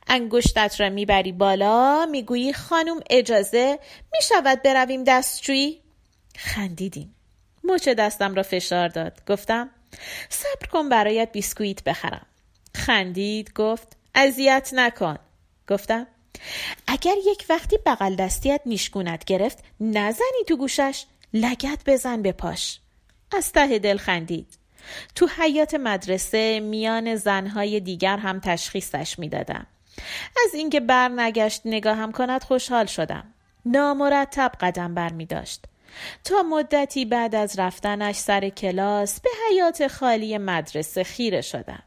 انگشتت 0.07 0.75
را 0.79 0.89
می‌بری 0.89 1.31
بالا 1.31 2.05
می‌گویی 2.05 2.53
خانم 2.53 2.99
اجازه 3.09 3.79
می‌شود 4.13 4.61
برویم 4.61 5.03
دستشویی 5.03 5.79
خندیدیم. 6.37 7.15
مچ 7.63 7.89
دستم 7.89 8.35
را 8.35 8.43
فشار 8.43 8.87
داد. 8.87 9.21
گفتم 9.27 9.69
صبر 10.29 10.67
کن 10.71 10.89
برایت 10.89 11.31
بیسکویت 11.31 11.83
بخرم. 11.83 12.25
خندید 12.75 13.53
گفت 13.53 13.97
اذیت 14.15 14.69
نکن. 14.73 15.17
گفتم 15.67 16.07
اگر 16.87 17.15
یک 17.25 17.45
وقتی 17.49 17.77
بغل 17.85 18.15
دستیت 18.15 18.61
نیشگونت 18.65 19.25
گرفت 19.25 19.63
نزنی 19.79 20.43
تو 20.47 20.57
گوشش 20.57 21.05
لگت 21.33 21.79
بزن 21.85 22.21
به 22.21 22.31
پاش. 22.31 22.79
از 23.37 23.51
ته 23.51 23.79
دل 23.79 23.97
خندید. 23.97 24.57
تو 25.15 25.27
حیات 25.37 25.73
مدرسه 25.73 26.59
میان 26.59 27.15
زنهای 27.15 27.79
دیگر 27.79 28.17
هم 28.17 28.39
تشخیصش 28.39 29.19
می‌دادم. 29.19 29.67
از 30.45 30.53
اینکه 30.53 30.79
بر 30.79 31.09
نگشت 31.09 31.61
نگاهم 31.65 32.11
کند 32.11 32.43
خوشحال 32.43 32.85
شدم. 32.85 33.33
نامرتب 33.65 34.51
قدم 34.61 34.93
بر 34.93 35.13
می 35.13 35.25
داشت. 35.25 35.65
تا 36.23 36.43
مدتی 36.43 37.05
بعد 37.05 37.35
از 37.35 37.59
رفتنش 37.59 38.15
سر 38.15 38.49
کلاس 38.49 39.21
به 39.21 39.29
حیات 39.49 39.87
خالی 39.87 40.37
مدرسه 40.37 41.03
خیره 41.03 41.41
شدم. 41.41 41.83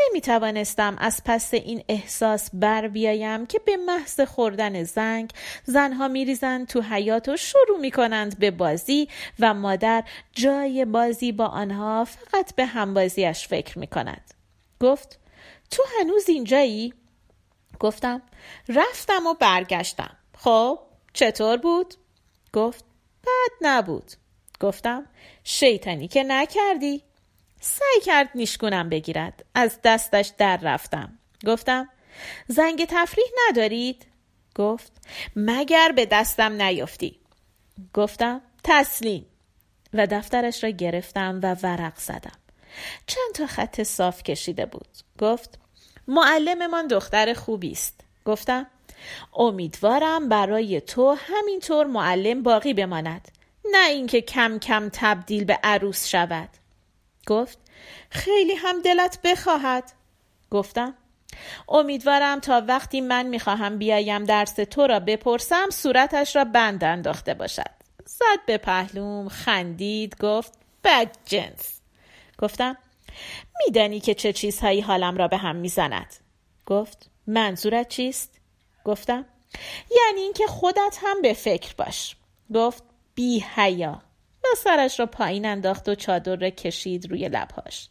نمی 0.00 0.20
توانستم 0.20 0.96
از 0.98 1.22
پس 1.24 1.54
این 1.54 1.84
احساس 1.88 2.50
بر 2.52 2.88
بیایم 2.88 3.46
که 3.46 3.58
به 3.58 3.76
محض 3.76 4.20
خوردن 4.20 4.82
زنگ 4.82 5.30
زنها 5.64 6.08
می 6.08 6.24
ریزند 6.24 6.66
تو 6.66 6.80
حیات 6.80 7.28
و 7.28 7.36
شروع 7.36 7.80
می 7.80 7.90
کنند 7.90 8.38
به 8.38 8.50
بازی 8.50 9.08
و 9.40 9.54
مادر 9.54 10.04
جای 10.32 10.84
بازی 10.84 11.32
با 11.32 11.46
آنها 11.46 12.04
فقط 12.04 12.54
به 12.54 12.66
همبازیش 12.66 13.48
فکر 13.48 13.78
می 13.78 13.86
کند. 13.86 14.34
گفت 14.80 15.18
تو 15.70 15.82
هنوز 16.00 16.28
اینجایی؟ 16.28 16.94
گفتم 17.80 18.22
رفتم 18.68 19.26
و 19.26 19.34
برگشتم. 19.34 20.16
خب 20.38 20.78
چطور 21.12 21.56
بود؟ 21.56 21.94
گفت 22.52 22.84
بد 23.24 23.52
نبود. 23.60 24.12
گفتم 24.60 25.06
شیطانی 25.44 26.08
که 26.08 26.22
نکردی؟ 26.22 27.02
سعی 27.60 28.00
کرد 28.04 28.30
نیشگونم 28.34 28.88
بگیرد. 28.88 29.44
از 29.54 29.78
دستش 29.84 30.32
در 30.38 30.56
رفتم. 30.56 31.18
گفتم 31.46 31.88
زنگ 32.48 32.84
تفریح 32.84 33.26
ندارید؟ 33.48 34.06
گفت 34.54 34.92
مگر 35.36 35.92
به 35.92 36.06
دستم 36.06 36.62
نیفتی 36.62 37.20
گفتم 37.94 38.40
تسلیم. 38.64 39.26
و 39.92 40.06
دفترش 40.06 40.64
را 40.64 40.70
گرفتم 40.70 41.40
و 41.42 41.56
ورق 41.62 41.96
زدم. 41.96 42.38
چند 43.06 43.34
تا 43.34 43.46
خط 43.46 43.82
صاف 43.82 44.22
کشیده 44.22 44.66
بود. 44.66 44.88
گفت 45.18 45.58
معلممان 46.08 46.86
دختر 46.86 47.34
خوبی 47.34 47.72
است. 47.72 48.00
گفتم 48.24 48.66
امیدوارم 49.34 50.28
برای 50.28 50.80
تو 50.80 51.16
همینطور 51.18 51.86
معلم 51.86 52.42
باقی 52.42 52.74
بماند. 52.74 53.28
نه 53.72 53.88
اینکه 53.88 54.20
کم 54.20 54.58
کم 54.58 54.90
تبدیل 54.92 55.44
به 55.44 55.58
عروس 55.62 56.06
شود. 56.06 56.48
گفت 57.26 57.58
خیلی 58.10 58.54
هم 58.54 58.82
دلت 58.82 59.18
بخواهد. 59.24 59.92
گفتم 60.50 60.94
امیدوارم 61.68 62.40
تا 62.40 62.62
وقتی 62.68 63.00
من 63.00 63.26
می‌خواهم 63.26 63.78
بیایم 63.78 64.24
درس 64.24 64.52
تو 64.54 64.86
را 64.86 65.00
بپرسم 65.00 65.70
صورتش 65.70 66.36
را 66.36 66.44
بند 66.44 66.84
انداخته 66.84 67.34
باشد. 67.34 67.76
زد 68.04 68.46
به 68.46 68.58
پهلوم 68.58 69.28
خندید 69.28 70.16
گفت 70.20 70.52
بد 70.84 71.16
جنس. 71.24 71.80
گفتم 72.38 72.76
میدانی 73.66 74.00
که 74.00 74.14
چه 74.14 74.32
چیزهایی 74.32 74.80
حالم 74.80 75.16
را 75.16 75.28
به 75.28 75.36
هم 75.36 75.56
می‌زند. 75.56 76.14
گفت 76.66 77.10
منظورت 77.26 77.88
چیست؟ 77.88 78.40
گفتم 78.84 79.26
یعنی 79.90 80.20
اینکه 80.20 80.46
خودت 80.46 80.98
هم 81.02 81.22
به 81.22 81.32
فکر 81.32 81.74
باش. 81.74 82.16
گفت 82.54 82.84
بی 83.14 83.44
حیا 83.54 84.02
سرش 84.56 85.00
را 85.00 85.06
پایین 85.06 85.46
انداخت 85.46 85.88
و 85.88 85.94
چادر 85.94 86.36
را 86.36 86.50
کشید 86.50 87.10
روی 87.10 87.28
لبهاش 87.28 87.88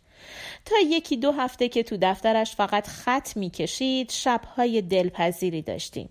تا 0.66 0.76
یکی 0.86 1.18
دو 1.18 1.32
هفته 1.32 1.70
که 1.70 1.84
تو 1.84 1.98
دفترش 2.02 2.56
فقط 2.56 2.88
خط 2.88 3.38
می‌کشید 3.38 4.12
شبهای 4.12 4.82
دلپذیری 4.82 5.62
داشتیم 5.62 6.10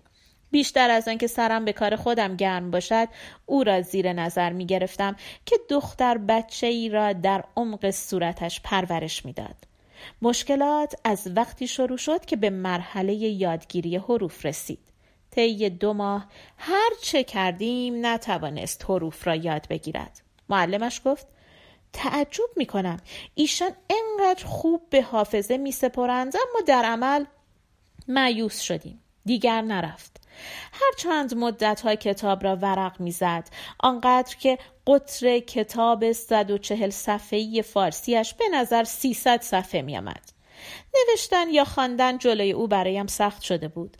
بیشتر 0.51 0.89
از 0.89 1.07
آنکه 1.07 1.27
سرم 1.27 1.65
به 1.65 1.73
کار 1.73 1.95
خودم 1.95 2.35
گرم 2.35 2.71
باشد 2.71 3.07
او 3.45 3.63
را 3.63 3.81
زیر 3.81 4.13
نظر 4.13 4.53
می 4.53 4.65
گرفتم 4.65 5.15
که 5.45 5.55
دختر 5.69 6.17
بچه 6.17 6.67
ای 6.67 6.89
را 6.89 7.13
در 7.13 7.43
عمق 7.55 7.91
صورتش 7.91 8.61
پرورش 8.63 9.25
می‌داد. 9.25 9.55
مشکلات 10.21 10.95
از 11.03 11.31
وقتی 11.35 11.67
شروع 11.67 11.97
شد 11.97 12.25
که 12.25 12.35
به 12.35 12.49
مرحله 12.49 13.13
یادگیری 13.13 13.97
حروف 13.97 14.45
رسید. 14.45 14.79
طی 15.31 15.69
دو 15.69 15.93
ماه 15.93 16.27
هر 16.57 16.89
چه 17.01 17.23
کردیم 17.23 18.05
نتوانست 18.05 18.85
حروف 18.89 19.27
را 19.27 19.35
یاد 19.35 19.67
بگیرد. 19.69 20.24
معلمش 20.49 21.01
گفت 21.05 21.27
تعجب 21.93 22.49
می 22.55 22.65
کنم 22.65 22.97
ایشان 23.35 23.71
انقدر 23.89 24.45
خوب 24.45 24.89
به 24.89 25.01
حافظه 25.01 25.57
می 25.57 25.71
سپرند 25.71 26.35
اما 26.35 26.61
در 26.67 26.85
عمل 26.85 27.25
معیوس 28.07 28.59
شدیم. 28.59 29.01
دیگر 29.25 29.61
نرفت. 29.61 30.21
هر 30.73 30.91
چند 30.97 31.35
مدت 31.35 31.81
های 31.81 31.97
کتاب 31.97 32.43
را 32.43 32.55
ورق 32.55 33.01
می‌زد 33.01 33.49
آنقدر 33.79 34.35
که 34.35 34.57
قطر 34.87 35.39
کتاب 35.39 36.11
140 36.11 36.89
صفحه‌ای 36.89 37.61
فارسیش 37.61 38.33
به 38.33 38.45
نظر 38.53 38.83
300 38.83 39.41
صفحه 39.41 39.81
می 39.81 39.97
آمد. 39.97 40.31
نوشتن 40.95 41.49
یا 41.49 41.65
خواندن 41.65 42.17
جلوی 42.17 42.51
او 42.51 42.67
برایم 42.67 43.07
سخت 43.07 43.41
شده 43.41 43.67
بود 43.67 43.97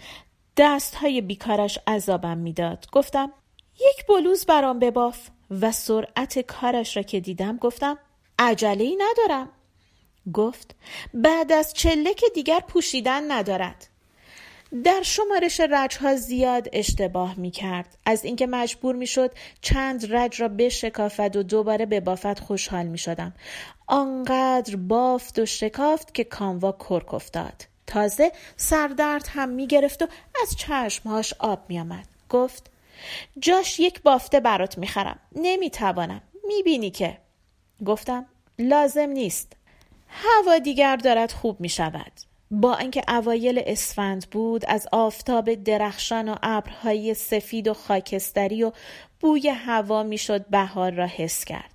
دست 0.58 0.96
های 0.96 1.22
بیکارش 1.22 1.80
عذابم 1.88 2.38
می‌داد 2.38 2.86
گفتم 2.92 3.34
یک 3.76 4.08
بلوز 4.08 4.46
برام 4.46 4.80
بباف 4.80 5.30
و 5.52 5.72
سرعت 5.72 6.40
کارش 6.40 6.98
را 6.98 7.04
که 7.04 7.20
دیدم 7.20 7.58
گفتم 7.58 7.98
عجله 8.40 8.84
ای 8.84 8.98
ندارم 9.00 9.50
گفت 10.34 10.76
بعد 11.14 11.52
از 11.52 11.74
چله 11.74 12.14
که 12.14 12.26
دیگر 12.34 12.60
پوشیدن 12.60 13.32
ندارد 13.32 13.88
در 14.84 15.02
شمارش 15.02 15.60
رجها 15.60 16.16
زیاد 16.16 16.70
اشتباه 16.74 17.40
می 17.40 17.52
کرد. 17.52 17.98
از 18.06 18.26
اینکه 18.26 18.48
مجبور 18.48 18.96
می 18.96 19.08
شد 19.08 19.32
چند 19.62 20.16
رج 20.16 20.42
را 20.42 20.48
بشکافد 20.48 21.36
و 21.36 21.44
دوباره 21.44 21.86
به 21.86 22.00
بافت 22.00 22.40
خوشحال 22.40 22.86
می 22.86 22.98
شدم. 22.98 23.34
آنقدر 23.88 24.76
بافت 24.76 25.40
و 25.40 25.46
شکافت 25.46 26.14
که 26.14 26.24
کاموا 26.24 26.72
کرک 26.72 27.14
افتاد. 27.14 27.66
تازه 27.88 28.32
سردرد 28.58 29.28
هم 29.30 29.50
می 29.50 29.68
گرفت 29.68 30.02
و 30.02 30.08
از 30.42 30.56
چشمهاش 30.58 31.34
آب 31.40 31.66
می 31.70 31.80
آمد. 31.80 32.08
گفت 32.30 32.72
جاش 33.40 33.80
یک 33.80 34.02
بافته 34.02 34.40
برات 34.40 34.78
می 34.78 34.88
خرم. 34.88 35.20
نمی 35.36 35.70
توانم. 35.70 36.22
می 36.48 36.64
بینی 36.64 36.90
که. 36.90 37.18
گفتم 37.86 38.26
لازم 38.60 39.10
نیست. 39.10 39.54
هوا 40.08 40.58
دیگر 40.58 40.96
دارد 40.96 41.32
خوب 41.32 41.62
می 41.62 41.70
شود. 41.70 42.12
با 42.52 42.78
اینکه 42.78 43.04
اوایل 43.08 43.64
اسفند 43.66 44.30
بود 44.30 44.66
از 44.68 44.88
آفتاب 44.92 45.54
درخشان 45.54 46.30
و 46.30 46.36
ابرهای 46.44 47.14
سفید 47.14 47.68
و 47.68 47.74
خاکستری 47.74 48.64
و 48.64 48.72
بوی 49.20 49.50
هوا 49.50 50.04
می‌شد 50.04 50.46
بهار 50.46 50.92
را 50.92 51.06
حس 51.06 51.46
کرد 51.46 51.72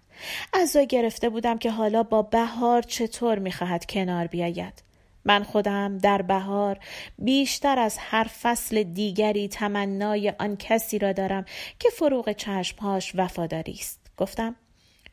از 0.52 0.76
گرفته 0.76 1.28
بودم 1.28 1.58
که 1.58 1.70
حالا 1.70 2.02
با 2.02 2.22
بهار 2.22 2.82
چطور 2.82 3.38
می‌خواهد 3.38 3.86
کنار 3.86 4.26
بیاید 4.26 4.82
من 5.24 5.42
خودم 5.42 5.98
در 5.98 6.22
بهار 6.22 6.78
بیشتر 7.18 7.78
از 7.78 7.96
هر 7.98 8.24
فصل 8.24 8.82
دیگری 8.82 9.48
تمنای 9.48 10.32
آن 10.38 10.56
کسی 10.56 10.98
را 10.98 11.12
دارم 11.12 11.44
که 11.78 11.90
فروغ 11.90 12.32
چشمهاش 12.32 13.12
وفاداری 13.14 13.72
است. 13.72 14.00
گفتم 14.16 14.56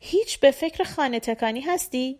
هیچ 0.00 0.40
به 0.40 0.50
فکر 0.50 0.84
خانه 0.84 1.20
تکانی 1.20 1.60
هستی؟ 1.60 2.18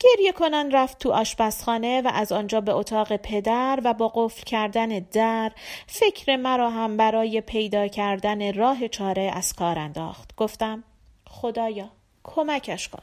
گریه 0.00 0.32
کنان 0.32 0.70
رفت 0.70 0.98
تو 0.98 1.12
آشپزخانه 1.12 2.02
و 2.02 2.10
از 2.14 2.32
آنجا 2.32 2.60
به 2.60 2.72
اتاق 2.72 3.16
پدر 3.16 3.80
و 3.84 3.94
با 3.94 4.08
قفل 4.14 4.42
کردن 4.42 4.88
در 4.98 5.52
فکر 5.86 6.36
مرا 6.36 6.70
هم 6.70 6.96
برای 6.96 7.40
پیدا 7.40 7.88
کردن 7.88 8.54
راه 8.54 8.88
چاره 8.88 9.30
از 9.34 9.52
کار 9.52 9.78
انداخت. 9.78 10.36
گفتم 10.36 10.84
خدایا 11.26 11.90
کمکش 12.24 12.88
کن. 12.88 13.02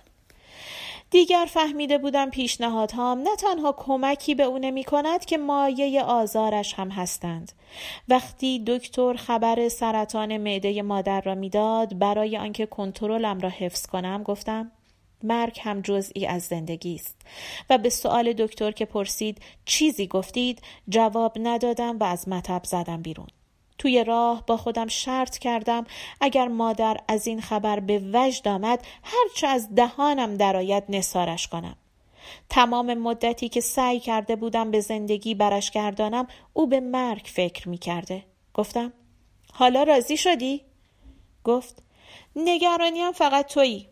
دیگر 1.12 1.48
فهمیده 1.50 1.98
بودم 1.98 2.30
پیشنهادهام 2.30 3.20
نه 3.20 3.36
تنها 3.36 3.72
کمکی 3.72 4.36
به 4.36 4.44
او 4.44 4.58
نمی 4.58 4.84
کند 4.84 5.26
که 5.26 5.38
مایه 5.38 6.04
آزارش 6.04 6.74
هم 6.74 6.90
هستند. 6.90 7.52
وقتی 8.10 8.64
دکتر 8.68 9.14
خبر 9.14 9.70
سرطان 9.70 10.38
معده 10.38 10.82
مادر 10.82 11.22
را 11.22 11.36
می‌داد 11.36 12.00
برای 12.00 12.38
آنکه 12.38 12.66
کنترلم 12.66 13.40
را 13.40 13.50
حفظ 13.50 13.86
کنم 13.86 14.24
گفتم 14.24 14.72
مرگ 15.24 15.60
هم 15.64 15.82
جزئی 15.82 16.26
از 16.26 16.44
زندگی 16.44 16.96
است. 16.96 17.22
و 17.70 17.78
به 17.78 17.90
سؤال 17.90 18.34
دکتر 18.34 18.72
که 18.72 18.86
پرسید 18.86 19.42
چیزی 19.66 20.08
گفتید؟ 20.08 20.62
جواب 20.90 21.38
ندادم 21.40 21.98
و 22.00 22.04
از 22.04 22.28
مطب 22.28 22.62
زدم 22.64 23.02
بیرون. 23.02 23.28
توی 23.80 24.04
راه 24.04 24.46
با 24.46 24.58
خودم 24.58 24.88
شرط 24.88 25.38
کردم. 25.38 25.86
اگر 26.22 26.48
مادر 26.48 26.98
از 27.08 27.28
این 27.28 27.42
خبر 27.42 27.80
به 27.80 28.02
وجد 28.14 28.48
آمد 28.48 28.86
هرچه 29.04 29.48
از 29.48 29.76
دهانم 29.76 30.38
درآید 30.38 30.84
نسارش 30.90 31.48
کنم. 31.48 31.76
تمام 32.50 32.94
مدتی 32.94 33.50
که 33.50 33.62
سعی 33.62 34.00
کرده 34.00 34.36
بودم 34.36 34.72
به 34.72 34.80
زندگی 34.80 35.36
برش 35.36 35.72
گردانم 35.72 36.28
او 36.54 36.68
به 36.68 36.80
مرگ 36.80 37.26
فکر 37.26 37.70
می 37.70 37.78
کرده. 37.78 38.26
گفتم 38.54 38.94
حالا 39.54 39.84
راضی 39.84 40.18
شدی؟ 40.18 40.62
گفت 41.44 41.84
نگرانیم 42.36 43.12
فقط 43.12 43.54
تویی. 43.54 43.88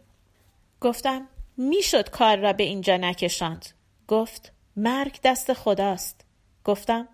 گفتم 0.81 1.27
می‌شد 1.57 2.09
کار 2.09 2.37
را 2.37 2.53
به 2.53 2.63
اینجا 2.63 2.97
نکشاند. 2.97 3.65
گفت 4.07 4.51
مرگ 4.75 5.19
دست 5.23 5.53
خداست. 5.53 6.25
گفتم 6.65 7.07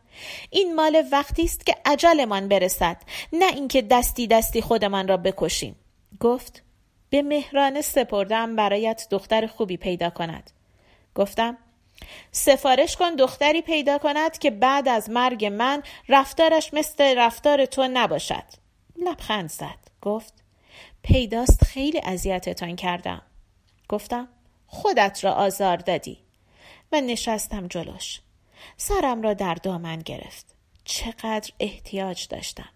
این 0.49 0.75
مال 0.75 1.03
وقتی 1.11 1.43
است 1.43 1.65
که 1.65 1.75
عجلمان 1.85 2.47
برسد 2.47 2.97
نه 3.33 3.45
اینکه 3.45 3.81
دستی 3.81 4.27
دستی 4.27 4.61
خودمان 4.61 5.07
را 5.07 5.17
بکشیم. 5.17 5.75
گفت 6.19 6.63
به 7.09 7.21
مهرانه 7.21 7.81
سپردم 7.81 8.55
برایت 8.55 9.07
دختر 9.11 9.47
خوبی 9.47 9.77
پیدا 9.77 10.09
کند. 10.09 10.51
گفتم 11.15 11.57
سفارش 12.31 12.95
کن 12.95 13.15
دختری 13.15 13.61
پیدا 13.61 13.97
کند 13.97 14.37
که 14.37 14.51
بعد 14.51 14.87
از 14.87 15.09
مرگ 15.09 15.45
من 15.45 15.83
رفتارش 16.09 16.73
مثل 16.73 17.17
رفتار 17.17 17.65
تو 17.65 17.87
نباشد. 17.93 18.43
لبخند 18.95 19.49
زد. 19.49 19.77
گفت 20.01 20.33
پیداست 21.03 21.63
خیلی 21.63 22.01
اذیتتان 22.03 22.75
کردم. 22.75 23.21
گفتم 23.89 24.27
خودت 24.67 25.23
را 25.23 25.31
آزار 25.31 25.77
دادی. 25.77 26.17
و 26.91 27.01
نشستم 27.01 27.67
جلوش. 27.67 28.19
سرم 28.77 29.21
را 29.21 29.33
در 29.33 29.53
دامن 29.53 29.99
گرفت. 29.99 30.55
چقدر 30.83 31.51
احتیاج 31.59 32.27
داشتم. 32.27 32.69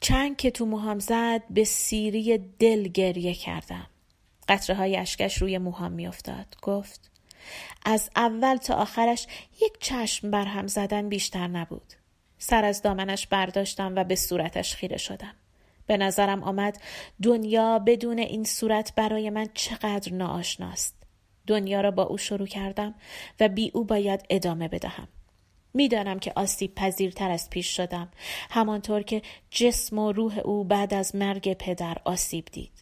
چند 0.00 0.36
که 0.36 0.50
تو 0.50 0.66
موهام 0.66 0.98
زد 0.98 1.42
به 1.50 1.64
سیری 1.64 2.38
دل 2.38 2.88
گریه 2.88 3.34
کردم. 3.34 3.86
قطره 4.48 4.76
های 4.76 4.96
اشکش 4.96 5.42
روی 5.42 5.58
موهام 5.58 5.92
میافتاد. 5.92 6.56
گفت 6.62 7.10
از 7.84 8.10
اول 8.16 8.56
تا 8.56 8.74
آخرش 8.74 9.26
یک 9.62 9.72
چشم 9.80 10.30
بر 10.30 10.44
هم 10.44 10.66
زدن 10.66 11.08
بیشتر 11.08 11.46
نبود. 11.46 11.92
سر 12.38 12.64
از 12.64 12.82
دامنش 12.82 13.26
برداشتم 13.26 13.92
و 13.96 14.04
به 14.04 14.16
صورتش 14.16 14.74
خیره 14.74 14.96
شدم. 14.96 15.34
به 15.86 15.96
نظرم 15.96 16.42
آمد 16.42 16.80
دنیا 17.22 17.78
بدون 17.78 18.18
این 18.18 18.44
صورت 18.44 18.94
برای 18.94 19.30
من 19.30 19.48
چقدر 19.54 20.12
ناآشناست. 20.12 20.95
دنیا 21.46 21.80
را 21.80 21.90
با 21.90 22.02
او 22.02 22.18
شروع 22.18 22.46
کردم 22.46 22.94
و 23.40 23.48
بی 23.48 23.70
او 23.74 23.84
باید 23.84 24.24
ادامه 24.30 24.68
بدهم 24.68 25.08
می‌دانم 25.74 26.18
که 26.18 26.32
آسیب 26.36 26.74
پذیرتر 26.74 27.30
از 27.30 27.50
پیش 27.50 27.76
شدم 27.76 28.08
همانطور 28.50 29.02
که 29.02 29.22
جسم 29.50 29.98
و 29.98 30.12
روح 30.12 30.38
او 30.38 30.64
بعد 30.64 30.94
از 30.94 31.16
مرگ 31.16 31.52
پدر 31.52 31.96
آسیب 32.04 32.44
دید 32.52 32.72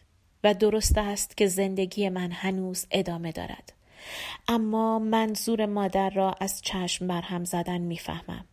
و 0.44 0.54
درست 0.54 0.98
است 0.98 1.36
که 1.36 1.46
زندگی 1.46 2.08
من 2.08 2.30
هنوز 2.32 2.86
ادامه 2.90 3.32
دارد 3.32 3.72
اما 4.48 4.98
منظور 4.98 5.66
مادر 5.66 6.10
را 6.10 6.34
از 6.40 6.62
چشم 6.62 7.06
برهم 7.06 7.44
زدن 7.44 7.78
می‌فهمم 7.78 8.44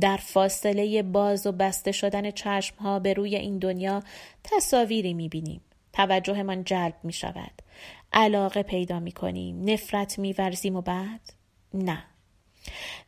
در 0.00 0.16
فاصله 0.16 1.02
باز 1.02 1.46
و 1.46 1.52
بسته 1.52 1.92
شدن 1.92 2.30
چشم 2.30 2.76
ها 2.76 2.98
به 2.98 3.12
روی 3.12 3.36
این 3.36 3.58
دنیا 3.58 4.02
تصاویری 4.44 5.14
می 5.14 5.28
بینیم. 5.28 5.60
توجه 5.92 6.42
من 6.42 6.64
جلب 6.64 6.94
می 7.02 7.12
شود. 7.12 7.62
علاقه 8.16 8.62
پیدا 8.62 9.00
می 9.00 9.12
کنیم. 9.12 9.70
نفرت 9.70 10.18
می 10.18 10.32
ورزیم 10.32 10.76
و 10.76 10.80
بعد؟ 10.80 11.20
نه. 11.74 12.04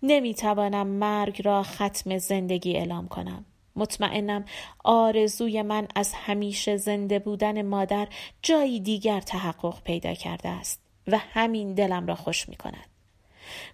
نمی 0.02 0.34
توانم 0.34 0.86
مرگ 0.86 1.42
را 1.44 1.62
ختم 1.62 2.18
زندگی 2.18 2.76
اعلام 2.76 3.08
کنم. 3.08 3.44
مطمئنم 3.76 4.44
آرزوی 4.84 5.62
من 5.62 5.88
از 5.94 6.12
همیشه 6.14 6.76
زنده 6.76 7.18
بودن 7.18 7.62
مادر 7.62 8.08
جایی 8.42 8.80
دیگر 8.80 9.20
تحقق 9.20 9.82
پیدا 9.82 10.14
کرده 10.14 10.48
است 10.48 10.80
و 11.06 11.18
همین 11.18 11.74
دلم 11.74 12.06
را 12.06 12.14
خوش 12.14 12.48
می 12.48 12.56
کند. 12.56 12.86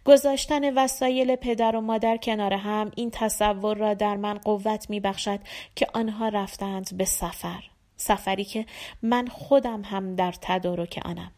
گذاشتن 0.05 0.75
وسایل 0.75 1.37
پدر 1.37 1.77
و 1.77 1.81
مادر 1.81 2.17
کنار 2.17 2.55
هم 2.55 2.91
این 2.97 3.11
تصور 3.11 3.77
را 3.77 3.95
در 3.95 4.17
من 4.17 4.35
قوت 4.39 4.91
می 4.91 5.01
بخشد 5.01 5.41
که 5.77 5.87
آنها 5.95 6.29
رفتند 6.29 6.97
به 6.97 7.05
سفر 7.05 7.63
سفری 7.97 8.45
که 8.45 8.67
من 9.03 9.27
خودم 9.27 9.83
هم 9.83 10.15
در 10.15 10.33
تدارک 10.41 11.01
آنم. 11.05 11.33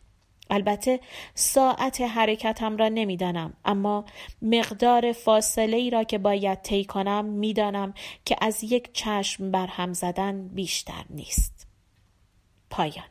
البته 0.50 1.00
ساعت 1.34 2.00
حرکتم 2.00 2.76
را 2.76 2.88
نمی‌دانم 2.88 3.52
اما 3.64 4.04
مقدار 4.42 5.12
فاصله 5.12 5.76
ای 5.76 5.90
را 5.90 6.04
که 6.04 6.18
باید 6.18 6.62
طی 6.62 6.84
کنم 6.84 7.24
می‌دانم 7.24 7.94
که 8.24 8.36
از 8.40 8.64
یک 8.64 8.92
چشم 8.92 9.50
بر 9.50 9.66
هم 9.66 9.92
زدن 9.92 10.48
بیشتر 10.48 11.04
نیست. 11.10 11.66
پایان. 12.70 13.06